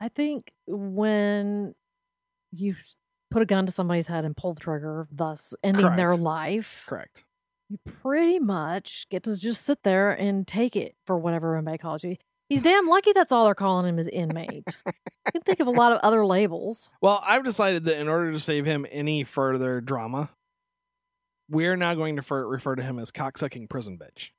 I 0.01 0.09
think 0.09 0.53
when 0.66 1.75
you 2.53 2.75
put 3.31 3.42
a 3.42 3.47
gun 3.47 3.66
to 3.66 3.73
somebody's 3.73 4.07
head 4.07 4.25
and 4.25 4.37
pull 4.37 4.55
the 4.55 4.61
trigger, 4.61 5.07
thus 5.11 5.55
ending 5.62 5.97
their 5.97 6.16
life, 6.16 6.85
Correct. 6.87 7.25
you 7.70 7.79
pretty 8.03 8.38
much 8.38 9.07
get 9.09 9.23
to 9.23 9.35
just 9.37 9.64
sit 9.64 9.83
there 9.83 10.11
and 10.12 10.47
take 10.47 10.77
it 10.77 10.94
for 11.07 11.16
whatever 11.18 11.57
anybody 11.57 11.79
calls 11.79 12.05
you. 12.05 12.16
He's 12.48 12.62
damn 12.62 12.87
lucky 12.88 13.12
that's 13.12 13.33
all 13.33 13.46
they're 13.46 13.54
calling 13.54 13.87
him 13.87 13.98
is 13.98 14.09
inmate. 14.09 14.76
I 15.26 15.30
can 15.30 15.40
think 15.42 15.61
of 15.61 15.66
a 15.66 15.70
lot 15.70 15.92
of 15.92 15.98
other 16.02 16.24
labels. 16.26 16.90
Well, 17.00 17.22
I've 17.26 17.44
decided 17.44 17.85
that 17.85 17.98
in 17.98 18.09
order 18.09 18.33
to 18.33 18.40
save 18.40 18.64
him 18.64 18.87
any 18.90 19.24
further 19.24 19.80
drama, 19.80 20.30
we're 21.50 21.76
now 21.76 21.94
going 21.94 22.16
to 22.16 22.22
fer- 22.22 22.46
refer 22.46 22.74
to 22.76 22.83
him 22.83 22.98
as 22.98 23.11
cocksucking 23.11 23.68
prison 23.68 23.98
bitch. 23.98 24.30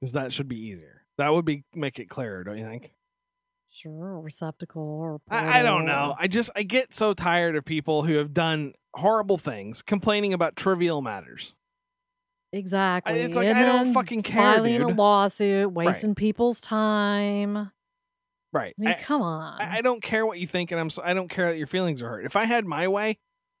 Because 0.00 0.12
that 0.12 0.32
should 0.32 0.48
be 0.48 0.60
easier. 0.60 1.02
That 1.18 1.32
would 1.32 1.44
be 1.44 1.64
make 1.74 1.98
it 1.98 2.08
clearer, 2.08 2.44
don't 2.44 2.58
you 2.58 2.64
think? 2.64 2.92
Sure, 3.70 4.20
receptacle 4.20 4.82
or 4.82 5.20
I, 5.30 5.60
I 5.60 5.62
don't 5.62 5.84
know. 5.84 6.14
I 6.18 6.26
just 6.26 6.50
I 6.56 6.62
get 6.64 6.92
so 6.92 7.14
tired 7.14 7.54
of 7.54 7.64
people 7.64 8.02
who 8.02 8.14
have 8.14 8.34
done 8.34 8.72
horrible 8.94 9.38
things, 9.38 9.82
complaining 9.82 10.32
about 10.32 10.56
trivial 10.56 11.02
matters. 11.02 11.54
Exactly. 12.52 13.20
it's 13.20 13.36
like, 13.36 13.46
And 13.46 13.58
I 13.58 13.64
don't 13.64 13.94
fucking 13.94 14.22
care, 14.22 14.54
Filing 14.56 14.82
a 14.82 14.88
lawsuit, 14.88 15.72
wasting 15.72 16.14
people's 16.14 16.60
time. 16.60 17.70
Right. 18.52 18.74
I 18.78 18.82
mean, 18.82 18.88
I, 18.90 18.94
come 18.94 19.22
on. 19.22 19.60
I 19.60 19.80
don't 19.82 20.02
care 20.02 20.26
what 20.26 20.40
you 20.40 20.46
think, 20.46 20.72
and 20.72 20.80
I'm 20.80 20.90
so, 20.90 21.02
I 21.04 21.14
don't 21.14 21.28
care 21.28 21.50
that 21.50 21.58
your 21.58 21.68
feelings 21.68 22.02
are 22.02 22.08
hurt. 22.08 22.24
If 22.24 22.34
I 22.34 22.46
had 22.46 22.66
my 22.66 22.88
way, 22.88 23.18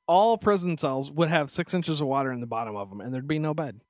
all 0.08 0.36
prison 0.36 0.76
cells 0.76 1.10
would 1.12 1.28
have 1.28 1.50
six 1.50 1.72
inches 1.74 2.00
of 2.00 2.08
water 2.08 2.32
in 2.32 2.40
the 2.40 2.46
bottom 2.48 2.74
of 2.74 2.90
them, 2.90 3.00
and 3.00 3.14
there'd 3.14 3.28
be 3.28 3.38
no 3.38 3.54
bed. 3.54 3.80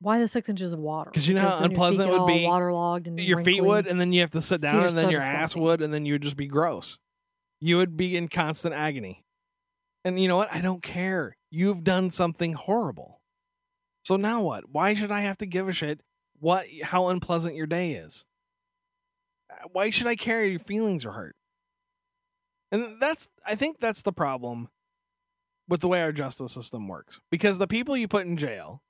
Why 0.00 0.18
the 0.20 0.28
six 0.28 0.48
inches 0.48 0.74
of 0.74 0.78
water? 0.78 1.10
Because 1.10 1.26
you 1.26 1.34
know 1.34 1.40
how 1.40 1.60
then 1.60 1.60
your 1.60 1.68
feet 1.70 1.72
unpleasant 1.72 2.10
get 2.10 2.20
would 2.20 2.26
be- 2.26 2.44
waterlogged 2.44 3.08
and 3.08 3.18
Your 3.18 3.42
feet 3.42 3.64
would, 3.64 3.86
and 3.86 3.98
then 3.98 4.12
you 4.12 4.20
have 4.20 4.30
to 4.32 4.42
sit 4.42 4.60
down, 4.60 4.84
and 4.84 4.96
then 4.96 5.06
so 5.06 5.10
your 5.10 5.22
ass 5.22 5.56
would, 5.56 5.80
and 5.80 5.92
then 5.92 6.04
you 6.04 6.14
would 6.14 6.22
just 6.22 6.36
be 6.36 6.46
gross. 6.46 6.98
You 7.60 7.78
would 7.78 7.96
be 7.96 8.16
in 8.16 8.28
constant 8.28 8.74
agony. 8.74 9.24
And 10.08 10.18
you 10.18 10.26
know 10.26 10.36
what? 10.36 10.50
I 10.50 10.62
don't 10.62 10.82
care. 10.82 11.36
You've 11.50 11.84
done 11.84 12.10
something 12.10 12.54
horrible. 12.54 13.20
So 14.04 14.16
now 14.16 14.40
what? 14.40 14.64
Why 14.70 14.94
should 14.94 15.10
I 15.10 15.20
have 15.20 15.36
to 15.38 15.46
give 15.46 15.68
a 15.68 15.72
shit 15.72 16.00
what 16.40 16.64
how 16.82 17.08
unpleasant 17.08 17.56
your 17.56 17.66
day 17.66 17.92
is? 17.92 18.24
Uh, 19.52 19.68
Why 19.70 19.90
should 19.90 20.06
I 20.06 20.16
care 20.16 20.46
your 20.46 20.60
feelings 20.60 21.04
are 21.04 21.12
hurt? 21.12 21.36
And 22.72 22.98
that's 22.98 23.28
I 23.46 23.54
think 23.54 23.80
that's 23.80 24.00
the 24.00 24.12
problem 24.12 24.68
with 25.68 25.82
the 25.82 25.88
way 25.88 26.00
our 26.00 26.12
justice 26.12 26.52
system 26.52 26.88
works. 26.88 27.20
Because 27.30 27.58
the 27.58 27.66
people 27.66 27.94
you 27.94 28.08
put 28.08 28.24
in 28.24 28.38
jail 28.38 28.80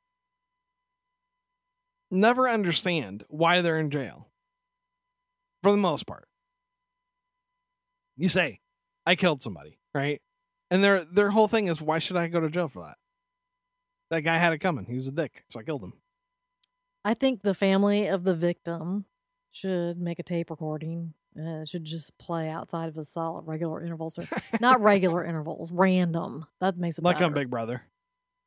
never 2.12 2.48
understand 2.48 3.24
why 3.28 3.60
they're 3.60 3.80
in 3.80 3.90
jail. 3.90 4.28
For 5.64 5.72
the 5.72 5.78
most 5.78 6.06
part. 6.06 6.28
You 8.16 8.28
say, 8.28 8.60
I 9.04 9.16
killed 9.16 9.42
somebody, 9.42 9.80
right? 9.92 10.20
And 10.70 10.84
their 10.84 11.04
their 11.04 11.30
whole 11.30 11.48
thing 11.48 11.68
is 11.68 11.80
why 11.80 11.98
should 11.98 12.16
I 12.16 12.28
go 12.28 12.40
to 12.40 12.50
jail 12.50 12.68
for 12.68 12.82
that? 12.82 12.96
That 14.10 14.20
guy 14.22 14.36
had 14.36 14.52
it 14.52 14.58
coming. 14.58 14.86
He 14.86 14.94
was 14.94 15.06
a 15.06 15.12
dick, 15.12 15.44
so 15.48 15.60
I 15.60 15.62
killed 15.62 15.82
him. 15.82 15.92
I 17.04 17.14
think 17.14 17.42
the 17.42 17.54
family 17.54 18.06
of 18.06 18.24
the 18.24 18.34
victim 18.34 19.04
should 19.50 19.98
make 19.98 20.18
a 20.18 20.22
tape 20.22 20.50
recording. 20.50 21.14
Uh, 21.38 21.62
it 21.62 21.68
should 21.68 21.84
just 21.84 22.16
play 22.18 22.48
outside 22.48 22.94
of 22.96 23.06
cell 23.06 23.38
at 23.38 23.46
regular 23.46 23.82
intervals, 23.82 24.18
or 24.18 24.24
not 24.60 24.80
regular 24.80 25.24
intervals, 25.24 25.70
random. 25.70 26.46
That 26.60 26.76
makes 26.76 26.98
it 26.98 27.04
like 27.04 27.16
on 27.16 27.32
better. 27.32 27.34
Big 27.34 27.50
Brother. 27.50 27.82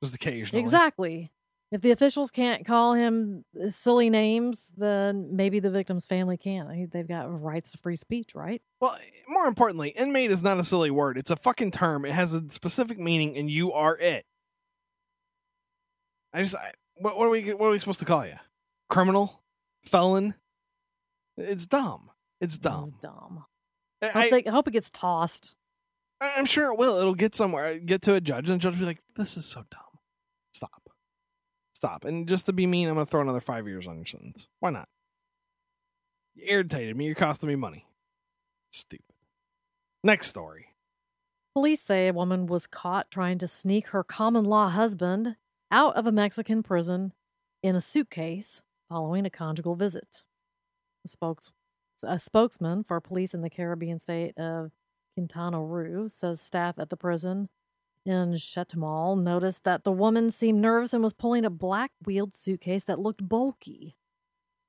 Just 0.03 0.15
occasionally. 0.15 0.61
Exactly. 0.63 1.31
If 1.71 1.81
the 1.81 1.91
officials 1.91 2.31
can't 2.31 2.65
call 2.65 2.93
him 2.93 3.45
uh, 3.59 3.69
silly 3.69 4.09
names, 4.09 4.73
then 4.75 5.29
maybe 5.35 5.61
the 5.61 5.69
victim's 5.69 6.05
family 6.05 6.35
can. 6.35 6.67
I 6.67 6.73
mean, 6.73 6.89
They've 6.91 7.07
got 7.07 7.41
rights 7.41 7.71
to 7.71 7.77
free 7.77 7.95
speech, 7.95 8.35
right? 8.35 8.61
Well, 8.81 8.95
more 9.29 9.45
importantly, 9.45 9.89
inmate 9.89 10.31
is 10.31 10.43
not 10.43 10.59
a 10.59 10.65
silly 10.65 10.91
word. 10.91 11.17
It's 11.17 11.31
a 11.31 11.37
fucking 11.37 11.71
term. 11.71 12.03
It 12.03 12.11
has 12.11 12.33
a 12.33 12.49
specific 12.49 12.99
meaning, 12.99 13.37
and 13.37 13.49
you 13.49 13.71
are 13.71 13.97
it. 13.97 14.25
I 16.33 16.41
just, 16.41 16.55
I, 16.55 16.71
what, 16.95 17.17
what 17.17 17.25
are 17.27 17.29
we, 17.29 17.53
what 17.53 17.67
are 17.67 17.71
we 17.71 17.79
supposed 17.79 18.01
to 18.01 18.05
call 18.05 18.25
you? 18.25 18.35
Criminal, 18.89 19.41
felon? 19.85 20.35
It's 21.37 21.65
dumb. 21.65 22.11
It's 22.41 22.57
dumb. 22.57 22.89
It's 22.89 22.97
dumb. 23.01 23.45
I, 24.01 24.07
I, 24.07 24.29
hope 24.29 24.43
I 24.47 24.49
hope 24.49 24.67
it 24.67 24.71
gets 24.71 24.89
tossed. 24.89 25.55
I'm 26.19 26.45
sure 26.45 26.71
it 26.73 26.77
will. 26.77 26.97
It'll 26.97 27.15
get 27.15 27.33
somewhere, 27.33 27.79
get 27.79 28.01
to 28.03 28.15
a 28.15 28.21
judge, 28.21 28.49
and 28.49 28.59
the 28.59 28.63
judge 28.63 28.73
will 28.73 28.81
be 28.81 28.85
like, 28.85 29.01
"This 29.15 29.37
is 29.37 29.45
so 29.45 29.63
dumb. 29.71 29.90
Stop, 31.81 32.03
stop." 32.03 32.05
And 32.05 32.27
just 32.29 32.45
to 32.45 32.53
be 32.53 32.67
mean, 32.67 32.87
I'm 32.87 32.93
gonna 32.93 33.07
throw 33.07 33.21
another 33.21 33.39
five 33.41 33.67
years 33.67 33.87
on 33.87 33.95
your 33.95 34.05
sentence. 34.05 34.47
Why 34.59 34.69
not? 34.69 34.87
You 36.35 36.43
irritated 36.47 36.95
me. 36.95 37.05
You're 37.05 37.15
costing 37.15 37.49
me 37.49 37.55
money. 37.55 37.87
Stupid. 38.71 39.15
Next 40.03 40.27
story. 40.27 40.67
Police 41.55 41.81
say 41.81 42.07
a 42.07 42.13
woman 42.13 42.45
was 42.45 42.67
caught 42.67 43.09
trying 43.09 43.39
to 43.39 43.47
sneak 43.47 43.87
her 43.87 44.03
common 44.03 44.45
law 44.45 44.69
husband 44.69 45.35
out 45.71 45.95
of 45.95 46.05
a 46.05 46.11
Mexican 46.11 46.61
prison 46.61 47.13
in 47.63 47.75
a 47.75 47.81
suitcase 47.81 48.61
following 48.87 49.25
a 49.25 49.29
conjugal 49.29 49.75
visit. 49.75 50.23
A, 51.03 51.09
spokes, 51.09 51.51
a 52.03 52.19
spokesman 52.19 52.83
for 52.83 53.01
police 53.01 53.33
in 53.33 53.41
the 53.41 53.49
Caribbean 53.49 53.99
state 53.99 54.37
of 54.37 54.71
Quintana 55.15 55.61
Roo 55.61 56.07
says 56.09 56.39
staff 56.39 56.77
at 56.77 56.89
the 56.89 56.97
prison 56.97 57.49
in 58.05 58.33
Chetumal 58.33 59.21
noticed 59.21 59.63
that 59.63 59.83
the 59.83 59.91
woman 59.91 60.31
seemed 60.31 60.59
nervous 60.59 60.93
and 60.93 61.03
was 61.03 61.13
pulling 61.13 61.45
a 61.45 61.49
black 61.49 61.91
wheeled 62.05 62.35
suitcase 62.35 62.83
that 62.85 62.99
looked 62.99 63.27
bulky. 63.27 63.95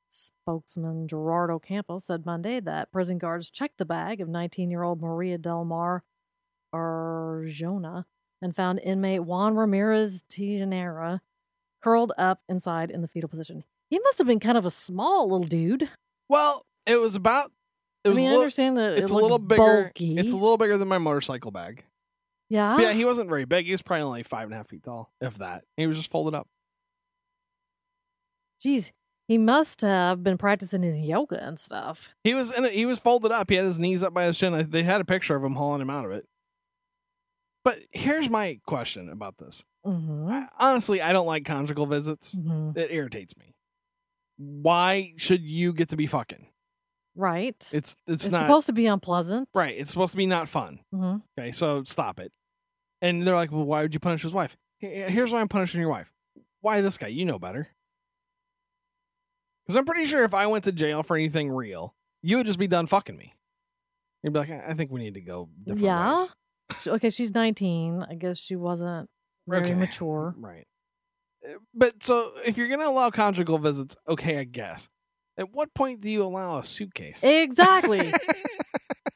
Spokesman 0.08 1.08
Gerardo 1.08 1.58
Campos 1.58 2.04
said 2.04 2.26
Monday 2.26 2.60
that 2.60 2.92
prison 2.92 3.16
guards 3.18 3.50
checked 3.50 3.78
the 3.78 3.86
bag 3.86 4.20
of 4.20 4.28
19 4.28 4.70
year 4.70 4.82
old 4.82 5.00
Maria 5.00 5.38
Del 5.38 5.64
Mar 5.64 6.02
Arjona 6.74 8.04
and 8.42 8.54
found 8.54 8.80
inmate 8.80 9.22
Juan 9.24 9.54
Ramirez 9.54 10.22
Tijerina 10.30 11.20
curled 11.82 12.12
up 12.18 12.40
inside 12.48 12.90
in 12.90 13.00
the 13.02 13.08
fetal 13.08 13.28
position. 13.28 13.64
He 13.88 13.98
must 14.00 14.18
have 14.18 14.26
been 14.26 14.40
kind 14.40 14.58
of 14.58 14.66
a 14.66 14.70
small 14.70 15.28
little 15.30 15.46
dude. 15.46 15.88
Well, 16.28 16.64
it 16.86 16.96
was 16.96 17.14
about. 17.14 17.52
It 18.04 18.08
I 18.08 18.10
was 18.10 18.16
mean, 18.18 18.28
a 18.28 18.32
I 18.32 18.36
understand 18.36 18.76
that 18.78 18.98
it's 18.98 19.10
it 19.10 19.14
a 19.14 19.16
little 19.16 19.38
bigger. 19.38 19.84
bulky. 19.84 20.16
It's 20.16 20.32
a 20.32 20.36
little 20.36 20.56
bigger 20.58 20.76
than 20.76 20.88
my 20.88 20.98
motorcycle 20.98 21.50
bag. 21.50 21.84
Yeah. 22.52 22.78
Yeah, 22.78 22.92
he 22.92 23.04
wasn't 23.04 23.28
very 23.30 23.44
big. 23.46 23.64
He 23.66 23.72
was 23.72 23.82
probably 23.82 24.02
only 24.02 24.22
five 24.22 24.44
and 24.44 24.52
a 24.52 24.56
half 24.58 24.68
feet 24.68 24.82
tall, 24.84 25.10
if 25.20 25.38
that. 25.38 25.64
He 25.76 25.86
was 25.86 25.96
just 25.96 26.10
folded 26.10 26.34
up. 26.34 26.46
Jeez, 28.64 28.92
he 29.26 29.38
must 29.38 29.80
have 29.80 30.22
been 30.22 30.38
practicing 30.38 30.82
his 30.82 31.00
yoga 31.00 31.42
and 31.42 31.58
stuff. 31.58 32.10
He 32.24 32.34
was 32.34 32.52
in 32.52 32.64
it. 32.64 32.72
He 32.72 32.86
was 32.86 32.98
folded 33.00 33.32
up. 33.32 33.50
He 33.50 33.56
had 33.56 33.64
his 33.64 33.78
knees 33.78 34.02
up 34.02 34.14
by 34.14 34.24
his 34.26 34.38
chin. 34.38 34.52
They 34.70 34.82
had 34.82 35.00
a 35.00 35.04
picture 35.04 35.34
of 35.34 35.42
him 35.42 35.54
hauling 35.54 35.80
him 35.80 35.90
out 35.90 36.04
of 36.04 36.12
it. 36.12 36.26
But 37.64 37.78
here's 37.90 38.28
my 38.28 38.60
question 38.66 39.08
about 39.08 39.38
this. 39.38 39.64
hmm 39.84 40.28
I, 40.28 40.46
honestly, 40.58 41.00
I 41.00 41.12
don't 41.12 41.26
like 41.26 41.44
conjugal 41.44 41.86
visits. 41.86 42.32
hmm 42.32 42.70
It 42.76 42.90
irritates 42.90 43.36
me. 43.36 43.54
Why 44.36 45.14
should 45.16 45.42
you 45.42 45.72
get 45.72 45.88
to 45.90 45.96
be 45.96 46.06
fucking? 46.06 46.48
Right. 47.14 47.56
It's 47.72 47.94
it's, 48.06 48.24
It's 48.24 48.32
not 48.32 48.40
supposed 48.42 48.66
to 48.66 48.72
be 48.72 48.86
unpleasant. 48.86 49.48
right. 49.54 49.74
It's 49.76 49.90
supposed 49.90 50.12
to 50.12 50.16
be 50.16 50.26
not 50.26 50.48
fun. 50.48 50.80
hmm 50.92 51.16
Okay, 51.38 51.52
so 51.52 51.82
stop 51.84 52.18
it. 52.20 52.32
And 53.02 53.26
they're 53.26 53.34
like, 53.34 53.52
well, 53.52 53.64
why 53.64 53.82
would 53.82 53.92
you 53.92 54.00
punish 54.00 54.22
his 54.22 54.32
wife? 54.32 54.56
Here's 54.78 55.30
why 55.32 55.40
I'm 55.40 55.48
punishing 55.48 55.80
your 55.80 55.90
wife. 55.90 56.10
Why 56.60 56.80
this 56.80 56.96
guy? 56.96 57.08
You 57.08 57.24
know 57.26 57.38
better. 57.38 57.68
Because 59.64 59.76
I'm 59.76 59.84
pretty 59.84 60.06
sure 60.06 60.24
if 60.24 60.32
I 60.34 60.46
went 60.46 60.64
to 60.64 60.72
jail 60.72 61.02
for 61.02 61.16
anything 61.16 61.50
real, 61.50 61.94
you 62.22 62.36
would 62.38 62.46
just 62.46 62.58
be 62.58 62.66
done 62.66 62.86
fucking 62.86 63.16
me. 63.16 63.34
You'd 64.22 64.32
be 64.32 64.38
like, 64.38 64.50
I 64.50 64.72
think 64.74 64.90
we 64.90 65.00
need 65.00 65.14
to 65.14 65.20
go 65.20 65.48
different 65.64 65.82
Yeah. 65.82 66.16
ways. 66.16 66.86
Okay, 66.86 67.10
she's 67.10 67.34
19. 67.34 68.06
I 68.08 68.14
guess 68.14 68.38
she 68.38 68.56
wasn't 68.56 69.10
very 69.46 69.64
Okay. 69.66 69.74
mature. 69.74 70.34
Right. 70.38 70.66
Uh, 71.44 71.54
But 71.74 72.02
so 72.02 72.32
if 72.46 72.56
you're 72.56 72.68
going 72.68 72.80
to 72.80 72.88
allow 72.88 73.10
conjugal 73.10 73.58
visits, 73.58 73.96
okay, 74.08 74.38
I 74.38 74.44
guess. 74.44 74.88
At 75.36 75.52
what 75.52 75.74
point 75.74 76.00
do 76.00 76.10
you 76.10 76.22
allow 76.24 76.58
a 76.58 76.62
suitcase? 76.64 77.22
Exactly. 77.22 78.12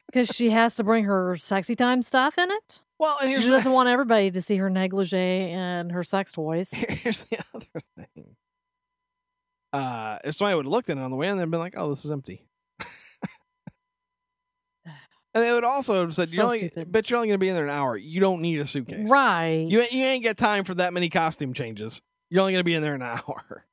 Because 0.07 0.29
she 0.35 0.49
has 0.51 0.73
to 0.75 0.83
bring 0.85 1.03
her 1.03 1.35
sexy 1.35 1.75
time 1.75 2.01
stuff 2.01 2.37
in 2.37 2.49
it. 2.49 2.79
Well, 2.99 3.17
and 3.21 3.29
She 3.29 3.35
here's 3.35 3.45
the, 3.45 3.51
doesn't 3.51 3.71
want 3.71 3.89
everybody 3.89 4.31
to 4.31 4.41
see 4.41 4.57
her 4.57 4.69
negligee 4.69 5.17
and 5.51 5.91
her 5.91 6.03
sex 6.03 6.31
toys. 6.31 6.69
here's 6.73 7.25
the 7.25 7.37
other 7.53 7.81
thing. 7.95 8.35
Uh, 9.73 10.17
if 10.23 10.35
somebody 10.35 10.55
would 10.55 10.65
have 10.65 10.71
looked 10.71 10.89
at 10.89 10.97
it 10.97 11.01
on 11.01 11.11
the 11.11 11.17
way 11.17 11.27
in, 11.27 11.37
they'd 11.37 11.49
been 11.51 11.59
like, 11.59 11.73
"Oh, 11.77 11.89
this 11.89 12.05
is 12.05 12.11
empty," 12.11 12.45
and 14.85 14.93
they 15.33 15.51
would 15.51 15.63
also 15.65 16.01
have 16.01 16.15
said, 16.15 16.29
"You're 16.29 16.45
only, 16.45 16.59
stupid. 16.59 16.91
but 16.91 17.09
you're 17.09 17.17
only 17.17 17.27
going 17.27 17.35
to 17.39 17.43
be 17.43 17.49
in 17.49 17.55
there 17.55 17.65
an 17.65 17.69
hour. 17.69 17.97
You 17.97 18.19
don't 18.21 18.41
need 18.41 18.59
a 18.59 18.65
suitcase, 18.65 19.09
Right. 19.09 19.67
You 19.67 19.81
ain't- 19.81 19.91
you 19.91 20.05
ain't 20.05 20.23
get 20.23 20.37
time 20.37 20.63
for 20.63 20.73
that 20.75 20.93
many 20.93 21.09
costume 21.09 21.53
changes. 21.53 22.01
You're 22.29 22.41
only 22.41 22.53
going 22.53 22.61
to 22.61 22.65
be 22.65 22.73
in 22.75 22.81
there 22.81 22.95
an 22.95 23.01
hour. 23.03 23.65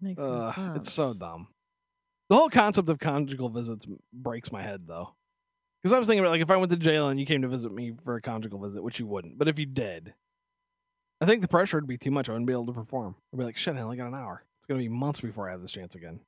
Makes 0.00 0.18
no 0.18 0.52
sense. 0.52 0.76
it's 0.76 0.92
so 0.92 1.14
dumb. 1.14 1.48
The 2.28 2.36
whole 2.36 2.48
concept 2.48 2.88
of 2.88 2.98
conjugal 2.98 3.48
visits 3.50 3.86
breaks 4.12 4.50
my 4.52 4.62
head, 4.62 4.82
though. 4.86 5.14
Because 5.86 5.94
I 5.94 5.98
was 6.00 6.08
thinking 6.08 6.24
about 6.24 6.32
like 6.32 6.40
if 6.40 6.50
I 6.50 6.56
went 6.56 6.72
to 6.72 6.76
jail 6.76 7.10
and 7.10 7.20
you 7.20 7.24
came 7.24 7.42
to 7.42 7.48
visit 7.48 7.70
me 7.70 7.92
for 8.02 8.16
a 8.16 8.20
conjugal 8.20 8.58
visit, 8.58 8.82
which 8.82 8.98
you 8.98 9.06
wouldn't, 9.06 9.38
but 9.38 9.46
if 9.46 9.56
you 9.56 9.66
did, 9.66 10.14
I 11.20 11.26
think 11.26 11.42
the 11.42 11.46
pressure 11.46 11.76
would 11.76 11.86
be 11.86 11.96
too 11.96 12.10
much. 12.10 12.28
I 12.28 12.32
wouldn't 12.32 12.48
be 12.48 12.52
able 12.52 12.66
to 12.66 12.72
perform. 12.72 13.14
I'd 13.32 13.38
be 13.38 13.44
like, 13.44 13.56
shit, 13.56 13.76
I 13.76 13.82
only 13.82 13.96
got 13.96 14.08
an 14.08 14.16
hour. 14.16 14.42
It's 14.58 14.66
gonna 14.66 14.80
be 14.80 14.88
months 14.88 15.20
before 15.20 15.48
I 15.48 15.52
have 15.52 15.62
this 15.62 15.70
chance 15.70 15.94
again. 15.94 16.18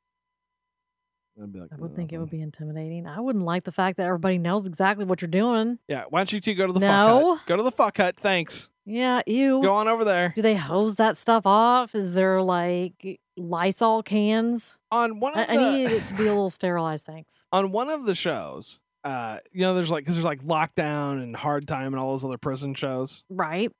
I'd 1.42 1.52
be 1.52 1.58
like, 1.58 1.70
I 1.72 1.76
would 1.76 1.96
think 1.96 2.12
it 2.12 2.18
would 2.18 2.30
be 2.30 2.40
intimidating. 2.40 3.08
I 3.08 3.18
wouldn't 3.18 3.44
like 3.44 3.64
the 3.64 3.72
fact 3.72 3.96
that 3.96 4.06
everybody 4.06 4.38
knows 4.38 4.64
exactly 4.68 5.04
what 5.04 5.20
you're 5.22 5.28
doing. 5.28 5.80
Yeah, 5.88 6.04
why 6.08 6.20
don't 6.20 6.32
you 6.32 6.40
two 6.40 6.54
go 6.54 6.68
to 6.68 6.72
the 6.72 6.78
fuck 6.78 6.88
No. 6.88 7.34
hut? 7.34 7.46
Go 7.46 7.56
to 7.56 7.64
the 7.64 7.72
fuck 7.72 7.96
hut. 7.96 8.14
Thanks. 8.16 8.68
Yeah, 8.86 9.22
you 9.26 9.60
Go 9.60 9.74
on 9.74 9.88
over 9.88 10.04
there. 10.04 10.32
Do 10.36 10.42
they 10.42 10.54
hose 10.54 10.94
that 10.96 11.18
stuff 11.18 11.46
off? 11.46 11.96
Is 11.96 12.14
there 12.14 12.40
like 12.40 13.18
Lysol 13.36 14.04
cans? 14.04 14.78
On 14.92 15.18
one 15.18 15.36
I, 15.36 15.42
of 15.42 15.50
I 15.50 15.56
the 15.56 15.72
need 15.72 15.86
it 15.90 16.06
to 16.06 16.14
be 16.14 16.26
a 16.26 16.32
little 16.32 16.48
sterilized. 16.48 17.04
Thanks. 17.04 17.44
on 17.52 17.72
one 17.72 17.90
of 17.90 18.06
the 18.06 18.14
shows, 18.14 18.78
uh, 19.04 19.38
you 19.52 19.60
know, 19.62 19.74
there's 19.74 19.90
like 19.90 20.04
because 20.04 20.16
there's 20.16 20.24
like 20.24 20.42
lockdown 20.42 21.22
and 21.22 21.34
hard 21.36 21.66
time 21.68 21.92
and 21.94 21.96
all 21.96 22.10
those 22.12 22.24
other 22.24 22.38
prison 22.38 22.74
shows. 22.74 23.22
Right. 23.28 23.70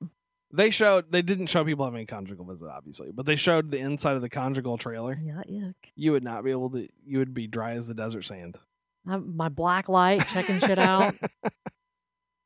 They 0.52 0.70
showed 0.70 1.12
they 1.12 1.20
didn't 1.22 1.48
show 1.48 1.64
people 1.64 1.84
having 1.84 2.00
a 2.00 2.06
conjugal 2.06 2.46
visit, 2.46 2.68
obviously, 2.68 3.10
but 3.12 3.26
they 3.26 3.36
showed 3.36 3.70
the 3.70 3.78
inside 3.78 4.16
of 4.16 4.22
the 4.22 4.30
conjugal 4.30 4.78
trailer. 4.78 5.18
Yeah, 5.22 5.42
yuck. 5.50 5.74
You 5.94 6.12
would 6.12 6.24
not 6.24 6.42
be 6.44 6.50
able 6.50 6.70
to. 6.70 6.88
You 7.04 7.18
would 7.18 7.34
be 7.34 7.46
dry 7.46 7.72
as 7.72 7.86
the 7.88 7.94
desert 7.94 8.22
sand. 8.22 8.56
I, 9.06 9.16
my 9.16 9.48
black 9.50 9.88
light 9.88 10.26
checking 10.28 10.60
shit 10.60 10.78
out. 10.78 11.14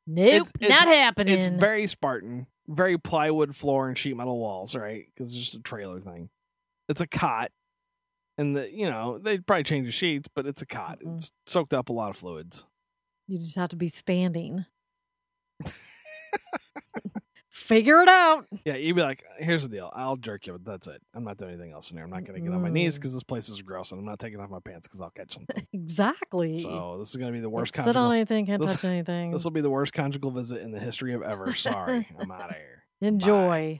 Nope, 0.05 0.27
It's- 0.27 0.51
it's- 0.59 0.69
not 0.69 0.87
happening. 0.93 1.37
It's 1.37 1.47
very 1.47 1.87
Spartan, 1.87 2.47
very 2.67 2.97
plywood 2.97 3.55
floor 3.55 3.87
and 3.87 3.97
sheet 3.97 4.17
metal 4.17 4.37
walls, 4.37 4.75
right? 4.75 5.05
Because 5.15 5.29
it's 5.29 5.37
just 5.37 5.55
a 5.55 5.61
trailer 5.61 6.01
thing. 6.01 6.29
It's 6.89 6.99
a 6.99 7.07
cot, 7.07 7.51
and 8.37 8.55
the 8.55 8.73
you 8.73 8.89
know 8.89 9.17
they'd 9.17 9.45
probably 9.45 9.63
change 9.63 9.85
the 9.85 9.91
sheets, 9.91 10.27
but 10.33 10.45
it's 10.45 10.61
a 10.61 10.65
cot. 10.65 10.99
Mm-mm. 11.05 11.17
It's 11.17 11.31
soaked 11.45 11.73
up 11.73 11.89
a 11.89 11.93
lot 11.93 12.09
of 12.09 12.15
fluids. 12.17 12.65
you 13.27 13.39
just 13.39 13.55
have 13.55 13.69
to 13.69 13.75
be 13.75 13.87
standing. 13.87 14.65
Figure 17.49 18.01
it 18.01 18.09
out. 18.09 18.45
Yeah, 18.65 18.75
you'd 18.75 18.95
be 18.95 19.01
like, 19.03 19.23
"Here's 19.37 19.61
the 19.63 19.69
deal. 19.69 19.89
I'll 19.95 20.17
jerk 20.17 20.47
you, 20.47 20.53
but 20.53 20.65
that's 20.65 20.87
it. 20.87 21.01
I'm 21.13 21.23
not 21.23 21.37
doing 21.37 21.51
anything 21.51 21.71
else 21.71 21.91
in 21.91 21.97
here. 21.97 22.03
I'm 22.03 22.09
not 22.09 22.25
going 22.25 22.37
to 22.41 22.45
get 22.45 22.53
on 22.53 22.61
my 22.61 22.69
knees 22.69 22.95
Mm. 22.95 22.99
because 23.01 23.13
this 23.13 23.23
place 23.23 23.47
is 23.47 23.61
gross, 23.61 23.91
and 23.91 23.99
I'm 23.99 24.05
not 24.05 24.19
taking 24.19 24.39
off 24.41 24.49
my 24.49 24.59
pants 24.59 24.87
because 24.87 24.99
I'll 24.99 25.11
catch 25.11 25.33
something. 25.35 25.65
Exactly. 25.71 26.57
so 26.57 26.97
this 26.99 27.11
is 27.11 27.15
going 27.15 27.31
to 27.31 27.37
be 27.37 27.41
the 27.41 27.49
worst 27.49 27.71
Can't 27.71 27.85
sit 27.85 27.95
on 27.95 28.09
conjugal. 28.09 28.11
anything, 28.11 28.45
can't 28.47 28.61
this- 28.65 28.73
touch 28.73 28.85
anything. 28.85 29.31
This 29.31 29.43
will 29.45 29.51
be 29.51 29.61
the 29.61 29.69
worst 29.69 29.93
conjugal 29.93 30.31
visit 30.31 30.61
in 30.61 30.71
the 30.71 30.79
history 30.79 31.13
of 31.13 31.21
ever. 31.21 31.53
Sorry, 31.55 32.05
I'm 32.19 32.31
out 32.31 32.49
of 32.49 32.55
here. 32.57 32.83
Enjoy. 33.01 33.79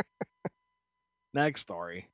Next 1.34 1.60
story. 1.60 2.08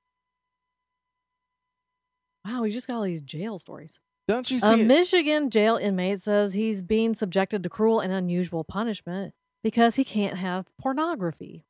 Wow, 2.44 2.62
we 2.62 2.70
just 2.70 2.86
got 2.86 2.96
all 2.96 3.02
these 3.02 3.22
jail 3.22 3.58
stories. 3.58 3.98
Don't 4.28 4.50
you 4.50 4.58
A 4.58 4.60
see? 4.60 4.80
it? 4.80 4.86
Michigan 4.86 5.50
jail 5.50 5.76
inmate 5.76 6.22
says 6.22 6.54
he's 6.54 6.82
being 6.82 7.14
subjected 7.14 7.62
to 7.62 7.68
cruel 7.68 8.00
and 8.00 8.12
unusual 8.12 8.64
punishment 8.64 9.34
because 9.62 9.96
he 9.96 10.04
can't 10.04 10.38
have 10.38 10.66
pornography. 10.80 11.66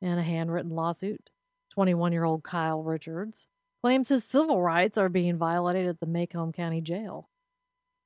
In 0.00 0.16
a 0.16 0.22
handwritten 0.22 0.70
lawsuit, 0.70 1.30
21 1.72 2.12
year 2.12 2.24
old 2.24 2.44
Kyle 2.44 2.82
Richards 2.82 3.46
claims 3.82 4.08
his 4.08 4.24
civil 4.24 4.62
rights 4.62 4.96
are 4.96 5.08
being 5.08 5.36
violated 5.36 5.86
at 5.86 6.00
the 6.00 6.06
Macomb 6.06 6.52
County 6.52 6.80
Jail. 6.80 7.28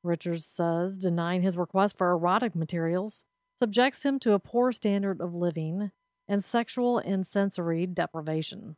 Richards 0.03 0.47
says 0.47 0.99
denying 0.99 1.43
his 1.43 1.57
request 1.57 1.97
for 1.99 2.11
erotic 2.11 2.55
materials 2.55 3.25
subjects 3.61 4.05
him 4.05 4.19
to 4.21 4.33
a 4.33 4.39
poor 4.39 4.73
standard 4.73 5.21
of 5.21 5.35
living 5.35 5.91
and 6.27 6.45
sexual 6.45 6.99
and 6.99 7.27
sensory 7.27 7.87
deprivation. 7.87 8.77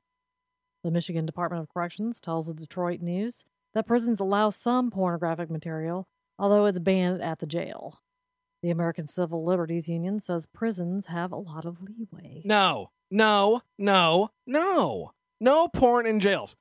The 0.85 0.90
Michigan 0.90 1.25
Department 1.25 1.62
of 1.62 1.73
Corrections 1.73 2.20
tells 2.20 2.47
the 2.47 2.53
Detroit 2.53 3.01
News 3.01 3.47
that 3.73 3.87
prisons 3.87 4.20
allow 4.20 4.51
some 4.51 4.90
pornographic 4.90 5.51
material, 5.51 6.07
although 6.38 6.66
it's 6.66 6.79
banned 6.79 7.23
at 7.23 7.38
the 7.38 7.47
jail. 7.47 8.03
The 8.62 8.68
American 8.68 9.09
Civil 9.09 9.47
Liberties 9.47 9.88
Union 9.88 10.20
says 10.20 10.44
prisons 10.44 11.07
have 11.07 11.33
a 11.33 11.37
lot 11.37 11.64
of 11.64 11.79
leeway. 11.81 12.42
No, 12.44 12.90
no, 13.11 13.62
no, 13.79 14.29
no, 14.47 15.12
no 15.40 15.68
porn 15.68 16.05
in 16.05 16.20
jails. 16.20 16.55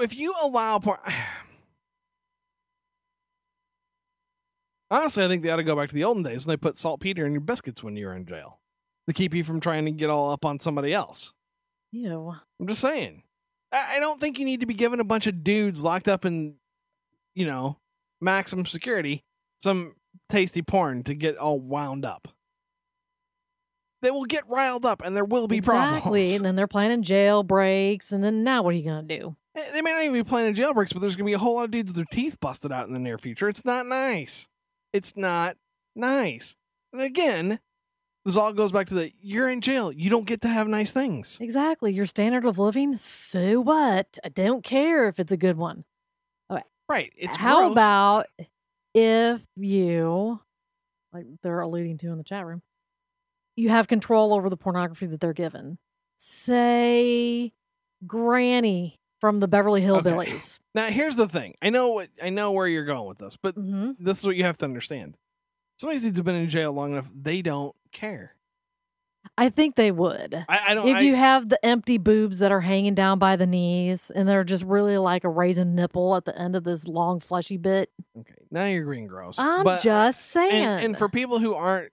If 0.00 0.18
you 0.18 0.34
allow 0.42 0.78
porn, 0.78 1.00
honestly, 4.90 5.26
I 5.26 5.28
think 5.28 5.42
they 5.42 5.50
ought 5.50 5.56
to 5.56 5.62
go 5.62 5.76
back 5.76 5.90
to 5.90 5.94
the 5.94 6.04
olden 6.04 6.22
days 6.22 6.46
when 6.46 6.54
they 6.54 6.56
put 6.56 6.78
saltpeter 6.78 7.26
in 7.26 7.32
your 7.32 7.42
biscuits 7.42 7.82
when 7.82 7.96
you 7.96 8.06
were 8.06 8.14
in 8.14 8.24
jail 8.24 8.60
to 9.08 9.12
keep 9.12 9.34
you 9.34 9.44
from 9.44 9.60
trying 9.60 9.84
to 9.84 9.90
get 9.90 10.08
all 10.08 10.32
up 10.32 10.46
on 10.46 10.58
somebody 10.58 10.94
else. 10.94 11.34
Ew. 11.92 12.34
I'm 12.60 12.66
just 12.66 12.80
saying. 12.80 13.22
I 13.72 13.96
I 13.96 14.00
don't 14.00 14.20
think 14.20 14.38
you 14.38 14.44
need 14.44 14.60
to 14.60 14.66
be 14.66 14.74
giving 14.74 15.00
a 15.00 15.04
bunch 15.04 15.26
of 15.26 15.42
dudes 15.44 15.82
locked 15.82 16.08
up 16.08 16.24
in, 16.24 16.56
you 17.34 17.46
know, 17.46 17.78
maximum 18.20 18.66
security 18.66 19.24
some 19.62 19.94
tasty 20.28 20.62
porn 20.62 21.02
to 21.04 21.14
get 21.14 21.36
all 21.36 21.58
wound 21.58 22.04
up. 22.04 22.28
They 24.02 24.10
will 24.10 24.24
get 24.24 24.48
riled 24.48 24.84
up 24.84 25.02
and 25.04 25.16
there 25.16 25.24
will 25.24 25.48
be 25.48 25.56
exactly. 25.56 26.00
problems. 26.00 26.36
And 26.36 26.44
then 26.44 26.56
they're 26.56 26.66
planning 26.66 27.02
jail 27.02 27.42
breaks, 27.42 28.12
and 28.12 28.22
then 28.22 28.44
now 28.44 28.62
what 28.62 28.74
are 28.74 28.76
you 28.76 28.84
going 28.84 29.08
to 29.08 29.18
do? 29.18 29.36
Eh, 29.56 29.72
They 29.72 29.82
may 29.82 29.92
not 29.92 30.02
even 30.02 30.12
be 30.12 30.22
planning 30.22 30.54
jailbreaks, 30.54 30.92
but 30.92 31.00
there's 31.00 31.16
going 31.16 31.24
to 31.24 31.30
be 31.30 31.32
a 31.32 31.38
whole 31.38 31.56
lot 31.56 31.64
of 31.64 31.70
dudes 31.70 31.88
with 31.88 31.96
their 31.96 32.04
teeth 32.10 32.38
busted 32.40 32.70
out 32.70 32.86
in 32.86 32.92
the 32.92 33.00
near 33.00 33.18
future. 33.18 33.48
It's 33.48 33.64
not 33.64 33.86
nice. 33.86 34.48
It's 34.92 35.16
not 35.16 35.56
nice. 35.94 36.56
And 36.92 37.02
again, 37.02 37.58
this 38.26 38.36
all 38.36 38.52
goes 38.52 38.72
back 38.72 38.88
to 38.88 38.94
the 38.94 39.10
you're 39.22 39.48
in 39.48 39.60
jail. 39.60 39.90
You 39.92 40.10
don't 40.10 40.26
get 40.26 40.42
to 40.42 40.48
have 40.48 40.66
nice 40.68 40.92
things. 40.92 41.38
Exactly. 41.40 41.92
Your 41.94 42.06
standard 42.06 42.44
of 42.44 42.58
living? 42.58 42.96
So 42.96 43.60
what? 43.60 44.18
I 44.24 44.28
don't 44.28 44.64
care 44.64 45.08
if 45.08 45.18
it's 45.20 45.32
a 45.32 45.36
good 45.36 45.56
one. 45.56 45.84
Okay. 46.50 46.62
Right. 46.88 47.12
It's 47.16 47.36
How 47.36 47.60
gross. 47.60 47.72
about 47.72 48.26
if 48.94 49.40
you, 49.56 50.40
like 51.12 51.26
they're 51.42 51.60
alluding 51.60 51.98
to 51.98 52.08
in 52.08 52.18
the 52.18 52.24
chat 52.24 52.44
room, 52.44 52.62
you 53.54 53.68
have 53.68 53.88
control 53.88 54.34
over 54.34 54.50
the 54.50 54.56
pornography 54.56 55.06
that 55.06 55.20
they're 55.20 55.32
given? 55.32 55.78
Say, 56.18 57.52
Granny 58.06 58.98
from 59.20 59.40
the 59.40 59.48
Beverly 59.48 59.86
Okay. 59.86 60.10
Hillbillies. 60.10 60.58
Now 60.74 60.88
here's 60.88 61.16
the 61.16 61.26
thing. 61.26 61.54
I 61.62 61.70
know 61.70 61.88
what 61.92 62.10
I 62.22 62.28
know 62.28 62.52
where 62.52 62.66
you're 62.66 62.84
going 62.84 63.08
with 63.08 63.16
this, 63.16 63.38
but 63.38 63.54
hmm 63.54 63.92
this 63.98 64.18
is 64.18 64.26
what 64.26 64.36
you 64.36 64.44
have 64.44 64.58
to 64.58 64.66
understand. 64.66 65.16
Some 65.78 65.88
of 65.88 65.94
these 65.94 66.02
dudes 66.02 66.18
have 66.18 66.26
been 66.26 66.34
in 66.34 66.50
jail 66.50 66.70
long 66.74 66.92
enough; 66.92 67.08
they 67.14 67.40
don't 67.40 67.74
care. 67.96 68.34
I 69.36 69.50
think 69.50 69.76
they 69.76 69.90
would. 69.90 70.34
I, 70.48 70.60
I 70.68 70.74
don't. 70.74 70.88
If 70.88 70.96
I, 70.96 71.00
you 71.00 71.14
have 71.16 71.48
the 71.48 71.64
empty 71.64 71.98
boobs 71.98 72.38
that 72.38 72.52
are 72.52 72.60
hanging 72.60 72.94
down 72.94 73.18
by 73.18 73.36
the 73.36 73.46
knees 73.46 74.10
and 74.10 74.28
they're 74.28 74.44
just 74.44 74.64
really 74.64 74.98
like 74.98 75.24
a 75.24 75.28
raisin 75.28 75.74
nipple 75.74 76.14
at 76.16 76.24
the 76.24 76.38
end 76.38 76.56
of 76.56 76.64
this 76.64 76.86
long 76.86 77.20
fleshy 77.20 77.56
bit, 77.56 77.90
okay, 78.18 78.34
now 78.50 78.66
you're 78.66 78.84
green 78.84 79.06
gross. 79.06 79.38
I'm 79.38 79.64
but, 79.64 79.82
just 79.82 80.30
saying. 80.30 80.52
and, 80.52 80.84
and 80.84 80.96
for 80.96 81.08
people 81.08 81.38
who 81.38 81.54
aren't 81.54 81.92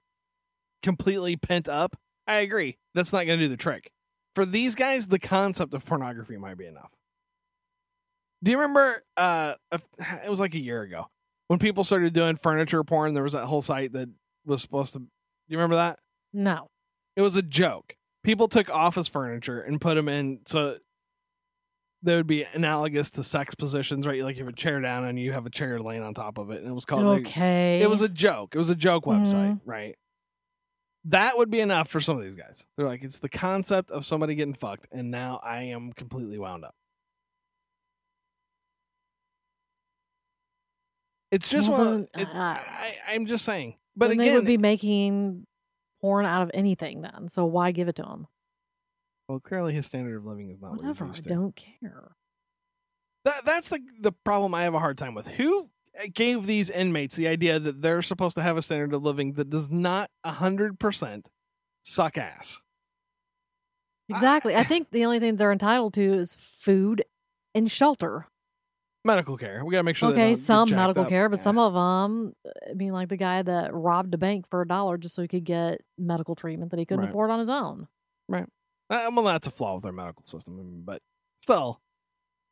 completely 0.83 1.35
pent 1.35 1.67
up, 1.67 1.97
I 2.27 2.39
agree. 2.39 2.77
That's 2.93 3.11
not 3.11 3.25
going 3.25 3.39
to 3.39 3.45
do 3.45 3.49
the 3.49 3.57
trick. 3.57 3.91
For 4.35 4.45
these 4.45 4.75
guys, 4.75 5.07
the 5.07 5.19
concept 5.19 5.73
of 5.73 5.85
pornography 5.85 6.37
might 6.37 6.57
be 6.57 6.65
enough. 6.65 6.91
Do 8.43 8.51
you 8.51 8.57
remember? 8.57 9.01
Uh, 9.17 9.55
it 9.71 10.29
was 10.29 10.39
like 10.39 10.53
a 10.53 10.59
year 10.59 10.81
ago 10.81 11.07
when 11.47 11.59
people 11.59 11.83
started 11.83 12.13
doing 12.13 12.35
furniture 12.35 12.83
porn. 12.83 13.13
There 13.13 13.23
was 13.23 13.33
that 13.33 13.45
whole 13.45 13.61
site 13.61 13.93
that 13.93 14.09
was 14.45 14.61
supposed 14.61 14.93
to. 14.93 15.03
Do 15.47 15.53
you 15.53 15.57
remember 15.57 15.75
that? 15.77 15.99
no. 16.33 16.67
It 17.15 17.21
was 17.21 17.35
a 17.35 17.43
joke. 17.43 17.95
People 18.23 18.47
took 18.47 18.71
office 18.71 19.07
furniture 19.07 19.59
and 19.59 19.79
put 19.79 19.93
them 19.93 20.09
in 20.09 20.39
so 20.47 20.75
they 22.01 22.15
would 22.15 22.25
be 22.25 22.43
analogous 22.53 23.11
to 23.11 23.23
sex 23.23 23.53
positions, 23.53 24.07
right? 24.07 24.23
Like 24.23 24.35
you 24.35 24.43
have 24.43 24.51
a 24.51 24.55
chair 24.55 24.81
down 24.81 25.05
and 25.05 25.19
you 25.19 25.31
have 25.31 25.45
a 25.45 25.49
chair 25.51 25.79
laying 25.79 26.01
on 26.01 26.13
top 26.15 26.37
of 26.39 26.49
it, 26.49 26.59
and 26.61 26.67
it 26.67 26.73
was 26.73 26.85
called. 26.85 27.19
Okay. 27.21 27.81
It 27.83 27.89
was 27.89 28.01
a 28.01 28.09
joke. 28.09 28.55
It 28.55 28.57
was 28.57 28.69
a 28.71 28.75
joke 28.75 29.05
website, 29.05 29.53
Mhm. 29.53 29.61
right? 29.65 29.95
That 31.05 31.37
would 31.37 31.51
be 31.51 31.59
enough 31.59 31.87
for 31.87 31.99
some 31.99 32.17
of 32.17 32.23
these 32.23 32.33
guys. 32.35 32.65
They're 32.77 32.87
like, 32.87 33.03
it's 33.03 33.19
the 33.19 33.29
concept 33.29 33.91
of 33.91 34.03
somebody 34.05 34.33
getting 34.35 34.53
fucked, 34.55 34.87
and 34.91 35.11
now 35.11 35.39
I 35.43 35.63
am 35.63 35.93
completely 35.93 36.39
wound 36.39 36.65
up. 36.65 36.73
It's 41.31 41.49
just 41.49 41.69
Well, 41.69 41.77
one. 41.77 41.93
Of, 42.01 42.07
it's, 42.15 42.31
uh, 42.33 42.37
I, 42.39 42.95
I'm 43.07 43.25
just 43.25 43.43
saying. 43.45 43.75
But 43.95 44.09
Then 44.09 44.19
again, 44.19 44.31
they 44.31 44.37
would 44.39 44.45
be 44.45 44.57
making 44.57 45.45
porn 46.01 46.25
out 46.25 46.41
of 46.43 46.51
anything 46.53 47.01
then. 47.01 47.29
So 47.29 47.45
why 47.45 47.71
give 47.71 47.87
it 47.87 47.95
to 47.97 48.01
them? 48.03 48.27
well, 49.29 49.39
clearly 49.39 49.73
his 49.73 49.85
standard 49.85 50.17
of 50.17 50.25
living 50.25 50.49
is 50.49 50.59
not 50.61 50.71
Whatever. 50.71 51.05
what 51.05 51.11
I 51.11 51.13
he's 51.13 51.17
used 51.19 51.23
to. 51.25 51.29
don't 51.29 51.55
care. 51.55 52.15
That 53.25 53.45
that's 53.45 53.69
the 53.69 53.79
the 53.99 54.11
problem 54.11 54.53
I 54.53 54.63
have 54.63 54.73
a 54.73 54.79
hard 54.79 54.97
time 54.97 55.13
with. 55.13 55.27
Who 55.27 55.69
eh, 55.95 56.07
gave 56.13 56.45
these 56.45 56.69
inmates 56.69 57.15
the 57.15 57.27
idea 57.27 57.57
that 57.59 57.81
they're 57.81 58.01
supposed 58.01 58.35
to 58.35 58.41
have 58.41 58.57
a 58.57 58.61
standard 58.61 58.93
of 58.93 59.01
living 59.03 59.33
that 59.33 59.49
does 59.49 59.69
not 59.69 60.09
hundred 60.25 60.77
percent 60.79 61.29
suck 61.83 62.17
ass? 62.17 62.59
Exactly. 64.09 64.55
I 64.55 64.63
think 64.63 64.91
the 64.91 65.05
only 65.05 65.19
thing 65.19 65.37
they're 65.37 65.51
entitled 65.53 65.93
to 65.93 66.01
is 66.13 66.35
food 66.39 67.05
and 67.55 67.71
shelter. 67.71 68.27
Medical 69.05 69.35
care. 69.37 69.63
We 69.65 69.71
gotta 69.71 69.83
make 69.83 69.95
sure. 69.97 70.11
okay, 70.11 70.33
some 70.35 70.69
medical 70.69 71.03
up. 71.03 71.09
care, 71.09 71.27
but 71.27 71.39
Yeah. 71.39 71.43
some 71.43 71.57
of 71.57 71.73
them, 71.73 72.33
I 72.69 72.73
mean, 72.73 72.93
like 72.93 73.09
the 73.09 73.17
guy 73.17 73.41
that 73.41 73.73
robbed 73.73 74.13
a 74.13 74.17
bank 74.17 74.47
for 74.49 74.61
a 74.61 74.67
dollar 74.67 74.97
just 74.97 75.13
so 75.15 75.21
he 75.21 75.27
could 75.27 75.43
get 75.43 75.81
medical 75.97 76.35
treatment 76.35 76.71
that 76.71 76.79
he 76.79 76.85
couldn't 76.85 77.01
Right. 77.05 77.09
afford 77.09 77.29
on 77.29 77.39
his 77.39 77.49
own. 77.49 77.87
Right. 78.29 78.47
Uh, 78.89 79.09
well, 79.13 79.25
that's 79.25 79.47
a 79.47 79.51
flaw 79.51 79.75
with 79.75 79.85
our 79.85 79.91
medical 79.91 80.23
system, 80.25 80.83
but 80.85 81.01
still, 81.41 81.81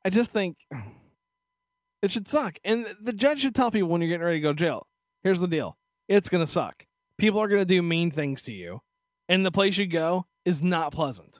I 0.03 0.09
just 0.09 0.31
think 0.31 0.57
it 2.01 2.11
should 2.11 2.27
suck. 2.27 2.57
And 2.63 2.85
the 2.99 3.13
judge 3.13 3.39
should 3.41 3.55
tell 3.55 3.71
people 3.71 3.89
when 3.89 4.01
you're 4.01 4.09
getting 4.09 4.25
ready 4.25 4.37
to 4.37 4.41
go 4.41 4.51
to 4.53 4.57
jail. 4.57 4.87
Here's 5.23 5.39
the 5.39 5.47
deal: 5.47 5.77
it's 6.07 6.29
gonna 6.29 6.47
suck. 6.47 6.85
People 7.17 7.39
are 7.39 7.47
gonna 7.47 7.63
do 7.65 7.81
mean 7.81 8.11
things 8.11 8.41
to 8.43 8.51
you, 8.51 8.81
and 9.29 9.45
the 9.45 9.51
place 9.51 9.77
you 9.77 9.87
go 9.87 10.25
is 10.43 10.61
not 10.61 10.91
pleasant. 10.91 11.39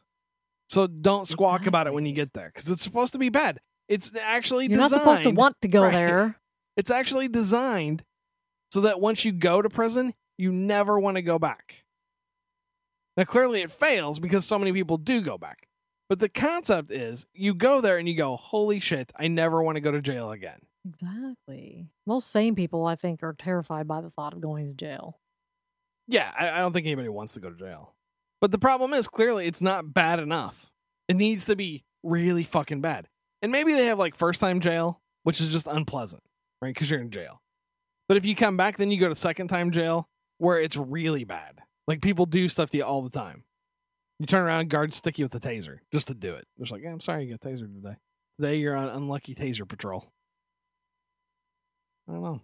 So 0.70 0.88
don't 0.88 1.28
squawk 1.28 1.66
about 1.66 1.88
it 1.88 1.94
when 1.94 2.06
you 2.06 2.14
get 2.14 2.32
there, 2.34 2.48
because 2.54 2.70
it's 2.70 2.84
supposed 2.84 3.12
to 3.14 3.20
be 3.20 3.30
bad. 3.30 3.60
It's 3.92 4.16
actually 4.16 4.68
You're 4.68 4.78
not 4.78 4.86
designed. 4.90 5.02
supposed 5.02 5.24
to 5.24 5.30
want 5.32 5.56
to 5.62 5.68
go 5.68 5.84
Right. 5.84 5.92
there. 5.92 6.40
It's 6.78 6.90
actually 6.90 7.28
designed 7.28 8.04
so 8.72 8.82
that 8.82 9.00
once 9.02 9.26
you 9.26 9.32
go 9.34 9.62
to 9.62 9.70
prison, 9.70 10.14
you 10.38 10.52
never 10.52 10.98
want 11.00 11.18
to 11.18 11.22
go 11.22 11.38
back. 11.38 11.84
Now, 13.18 13.26
clearly, 13.26 13.62
it 13.62 13.70
fails 13.70 14.20
because 14.20 14.46
so 14.46 14.58
many 14.58 14.72
people 14.72 14.98
do 14.98 15.22
go 15.22 15.38
back. 15.38 15.68
But 16.08 16.20
the 16.20 16.30
concept 16.30 16.92
is 16.92 17.26
you 17.34 17.54
go 17.54 17.82
there 17.82 17.98
and 17.98 18.08
you 18.08 18.16
go, 18.16 18.36
holy 18.38 18.80
shit, 18.80 19.12
I 19.18 19.28
never 19.28 19.62
want 19.62 19.76
to 19.76 19.82
go 19.82 19.92
to 19.92 20.02
jail 20.02 20.32
again. 20.32 20.60
Exactly. 20.88 21.88
Most 22.08 22.32
sane 22.32 22.56
people, 22.56 22.86
I 22.86 22.96
think, 22.96 23.22
are 23.24 23.34
terrified 23.34 23.88
by 23.88 24.02
the 24.02 24.10
thought 24.10 24.34
of 24.34 24.42
going 24.42 24.68
to 24.68 24.74
jail. 24.74 25.20
Yeah, 26.08 26.32
I, 26.38 26.50
I 26.50 26.60
don't 26.60 26.74
think 26.74 26.86
anybody 26.86 27.10
wants 27.10 27.34
to 27.34 27.40
go 27.40 27.50
to 27.50 27.56
jail. 27.56 27.94
But 28.40 28.52
the 28.52 28.58
problem 28.60 28.94
is, 28.94 29.08
clearly, 29.08 29.46
it's 29.46 29.62
not 29.62 29.94
bad 29.94 30.20
enough. 30.20 30.72
It 31.08 31.16
needs 31.16 31.46
to 31.46 31.56
be 31.56 31.84
really 32.04 32.44
fucking 32.44 32.82
bad. 32.82 33.08
And 33.42 33.52
maybe 33.52 33.74
they 33.74 33.86
have 33.86 34.00
like 34.00 34.16
first 34.16 34.40
time 34.40 34.60
jail, 34.60 35.02
which 35.24 35.42
is 35.42 35.52
just 35.52 35.68
unpleasant, 35.68 36.24
right? 36.62 36.74
Because 36.74 36.90
you're 36.90 37.02
in 37.02 37.12
jail. 37.12 37.42
But 38.08 38.18
if 38.18 38.26
you 38.26 38.36
come 38.36 38.58
back, 38.58 38.78
then 38.78 38.92
you 38.92 39.00
go 39.00 39.10
to 39.10 39.16
second 39.16 39.48
time 39.48 39.72
jail 39.72 40.10
where 40.38 40.60
it's 40.60 40.78
really 40.78 41.24
bad. 41.24 41.60
Like 41.88 42.02
people 42.02 42.26
do 42.26 42.50
stuff 42.50 42.70
to 42.72 42.78
you 42.78 42.84
all 42.84 43.02
the 43.02 43.10
time. 43.10 43.44
You 44.20 44.26
turn 44.28 44.44
around, 44.44 44.70
guards 44.70 44.96
stick 44.96 45.18
you 45.18 45.26
with 45.26 45.32
the 45.32 45.40
taser 45.40 45.80
just 45.92 46.08
to 46.10 46.14
do 46.14 46.36
it. 46.36 46.46
Just 46.60 46.72
like, 46.72 46.84
yeah, 46.84 46.92
I'm 46.92 47.00
sorry 47.00 47.26
you 47.26 47.32
got 47.32 47.40
tasered 47.40 47.74
today. 47.74 47.96
Today 48.40 48.58
you're 48.58 48.76
on 48.76 48.90
unlucky 48.90 49.34
taser 49.34 49.68
patrol. 49.68 50.12
I 52.08 52.14
don't 52.14 52.24
know. 52.24 52.42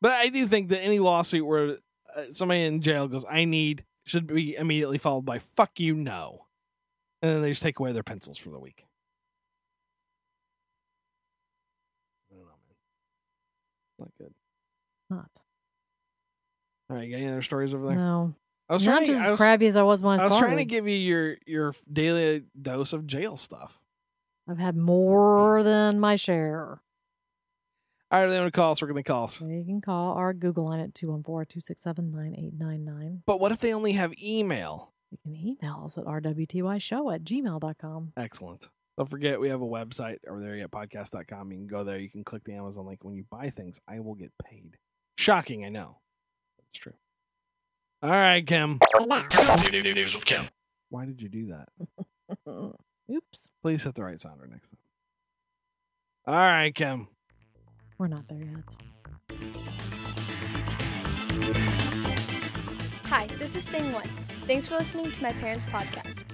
But 0.00 0.12
I 0.12 0.28
do 0.28 0.46
think 0.46 0.68
that 0.68 0.82
any 0.82 0.98
lawsuit 0.98 1.46
where 1.46 1.78
uh, 2.16 2.24
somebody 2.30 2.64
in 2.64 2.80
jail 2.80 3.08
goes, 3.08 3.24
I 3.28 3.44
need, 3.44 3.84
should 4.06 4.26
be 4.26 4.54
immediately 4.54 4.98
followed 4.98 5.24
by, 5.24 5.38
fuck 5.38 5.80
you, 5.80 5.94
no. 5.94 6.46
And 7.22 7.32
then 7.32 7.42
they 7.42 7.50
just 7.50 7.62
take 7.62 7.78
away 7.78 7.92
their 7.92 8.02
pencils 8.02 8.38
for 8.38 8.50
the 8.50 8.58
week. 8.58 8.84
Not 14.00 14.10
good. 14.18 14.32
Not. 15.10 15.28
All 16.90 16.96
right, 16.96 17.06
you 17.06 17.12
got 17.12 17.18
any 17.22 17.30
other 17.30 17.42
stories 17.42 17.72
over 17.74 17.86
there? 17.86 17.94
No. 17.96 18.34
I 18.68 18.72
was 18.74 18.86
Not 18.86 18.96
trying. 18.98 19.06
just 19.08 19.20
I 19.20 19.24
as 19.26 19.30
was, 19.32 19.40
crabby 19.40 19.66
as 19.66 19.76
I 19.76 19.82
was 19.82 20.00
when 20.02 20.18
I, 20.20 20.24
I 20.24 20.26
was 20.26 20.38
trying 20.38 20.56
to 20.56 20.64
give 20.64 20.88
you 20.88 20.96
your 20.96 21.36
your 21.46 21.74
daily 21.92 22.44
dose 22.60 22.92
of 22.94 23.06
jail 23.06 23.36
stuff. 23.36 23.78
I've 24.48 24.58
had 24.58 24.76
more 24.76 25.62
than 25.62 26.00
my 26.00 26.16
share. 26.16 26.80
All 28.10 28.20
right, 28.20 28.26
they 28.28 28.38
want 28.38 28.52
to 28.52 28.56
call 28.58 28.72
us. 28.72 28.82
We're 28.82 28.88
going 28.88 29.02
to 29.02 29.08
call 29.10 29.24
us. 29.24 29.40
You 29.40 29.64
can 29.66 29.80
call 29.80 30.12
our 30.14 30.32
Google 30.34 30.66
line 30.66 30.80
at 30.80 30.92
214-267-9899. 30.94 33.22
But 33.26 33.40
what 33.40 33.50
if 33.52 33.60
they 33.60 33.72
only 33.74 33.92
have 33.92 34.12
email? 34.22 34.92
You 35.10 35.18
can 35.22 35.34
email 35.34 35.82
us 35.86 35.96
at 35.98 36.04
rwtyshow 36.04 37.14
at 37.14 37.24
gmail.com. 37.24 38.12
Excellent. 38.16 38.68
Don't 38.96 39.10
forget, 39.10 39.40
we 39.40 39.48
have 39.48 39.60
a 39.60 39.66
website 39.66 40.18
over 40.28 40.40
there 40.40 40.54
at 40.54 40.70
podcast.com. 40.70 41.50
You 41.50 41.58
can 41.58 41.66
go 41.66 41.82
there. 41.82 41.98
You 41.98 42.08
can 42.08 42.22
click 42.22 42.44
the 42.44 42.52
Amazon 42.54 42.86
link. 42.86 43.02
When 43.02 43.14
you 43.14 43.24
buy 43.28 43.50
things, 43.50 43.80
I 43.88 43.98
will 44.00 44.14
get 44.14 44.32
paid. 44.44 44.76
Shocking, 45.18 45.64
I 45.64 45.68
know. 45.68 45.98
But 46.56 46.66
it's 46.70 46.78
true. 46.78 46.92
All 48.02 48.10
right, 48.10 48.46
Kim. 48.46 48.78
News 49.72 50.14
with 50.14 50.24
Kim. 50.24 50.44
Why 50.90 51.06
did 51.06 51.20
you 51.20 51.28
do 51.28 51.46
that? 51.46 51.68
Oops. 53.12 53.50
Please 53.62 53.82
hit 53.82 53.94
the 53.94 54.04
right 54.04 54.20
sounder 54.20 54.46
next 54.46 54.68
time. 54.68 54.78
All 56.26 56.34
right, 56.36 56.74
Kim. 56.74 57.08
We're 57.98 58.08
not 58.08 58.28
there 58.28 58.38
yet. 58.38 58.64
Hi, 63.06 63.26
this 63.38 63.56
is 63.56 63.64
Thing 63.64 63.92
One. 63.92 64.08
Thanks 64.46 64.68
for 64.68 64.76
listening 64.76 65.10
to 65.10 65.22
my 65.22 65.32
parents' 65.32 65.66
podcast. 65.66 66.33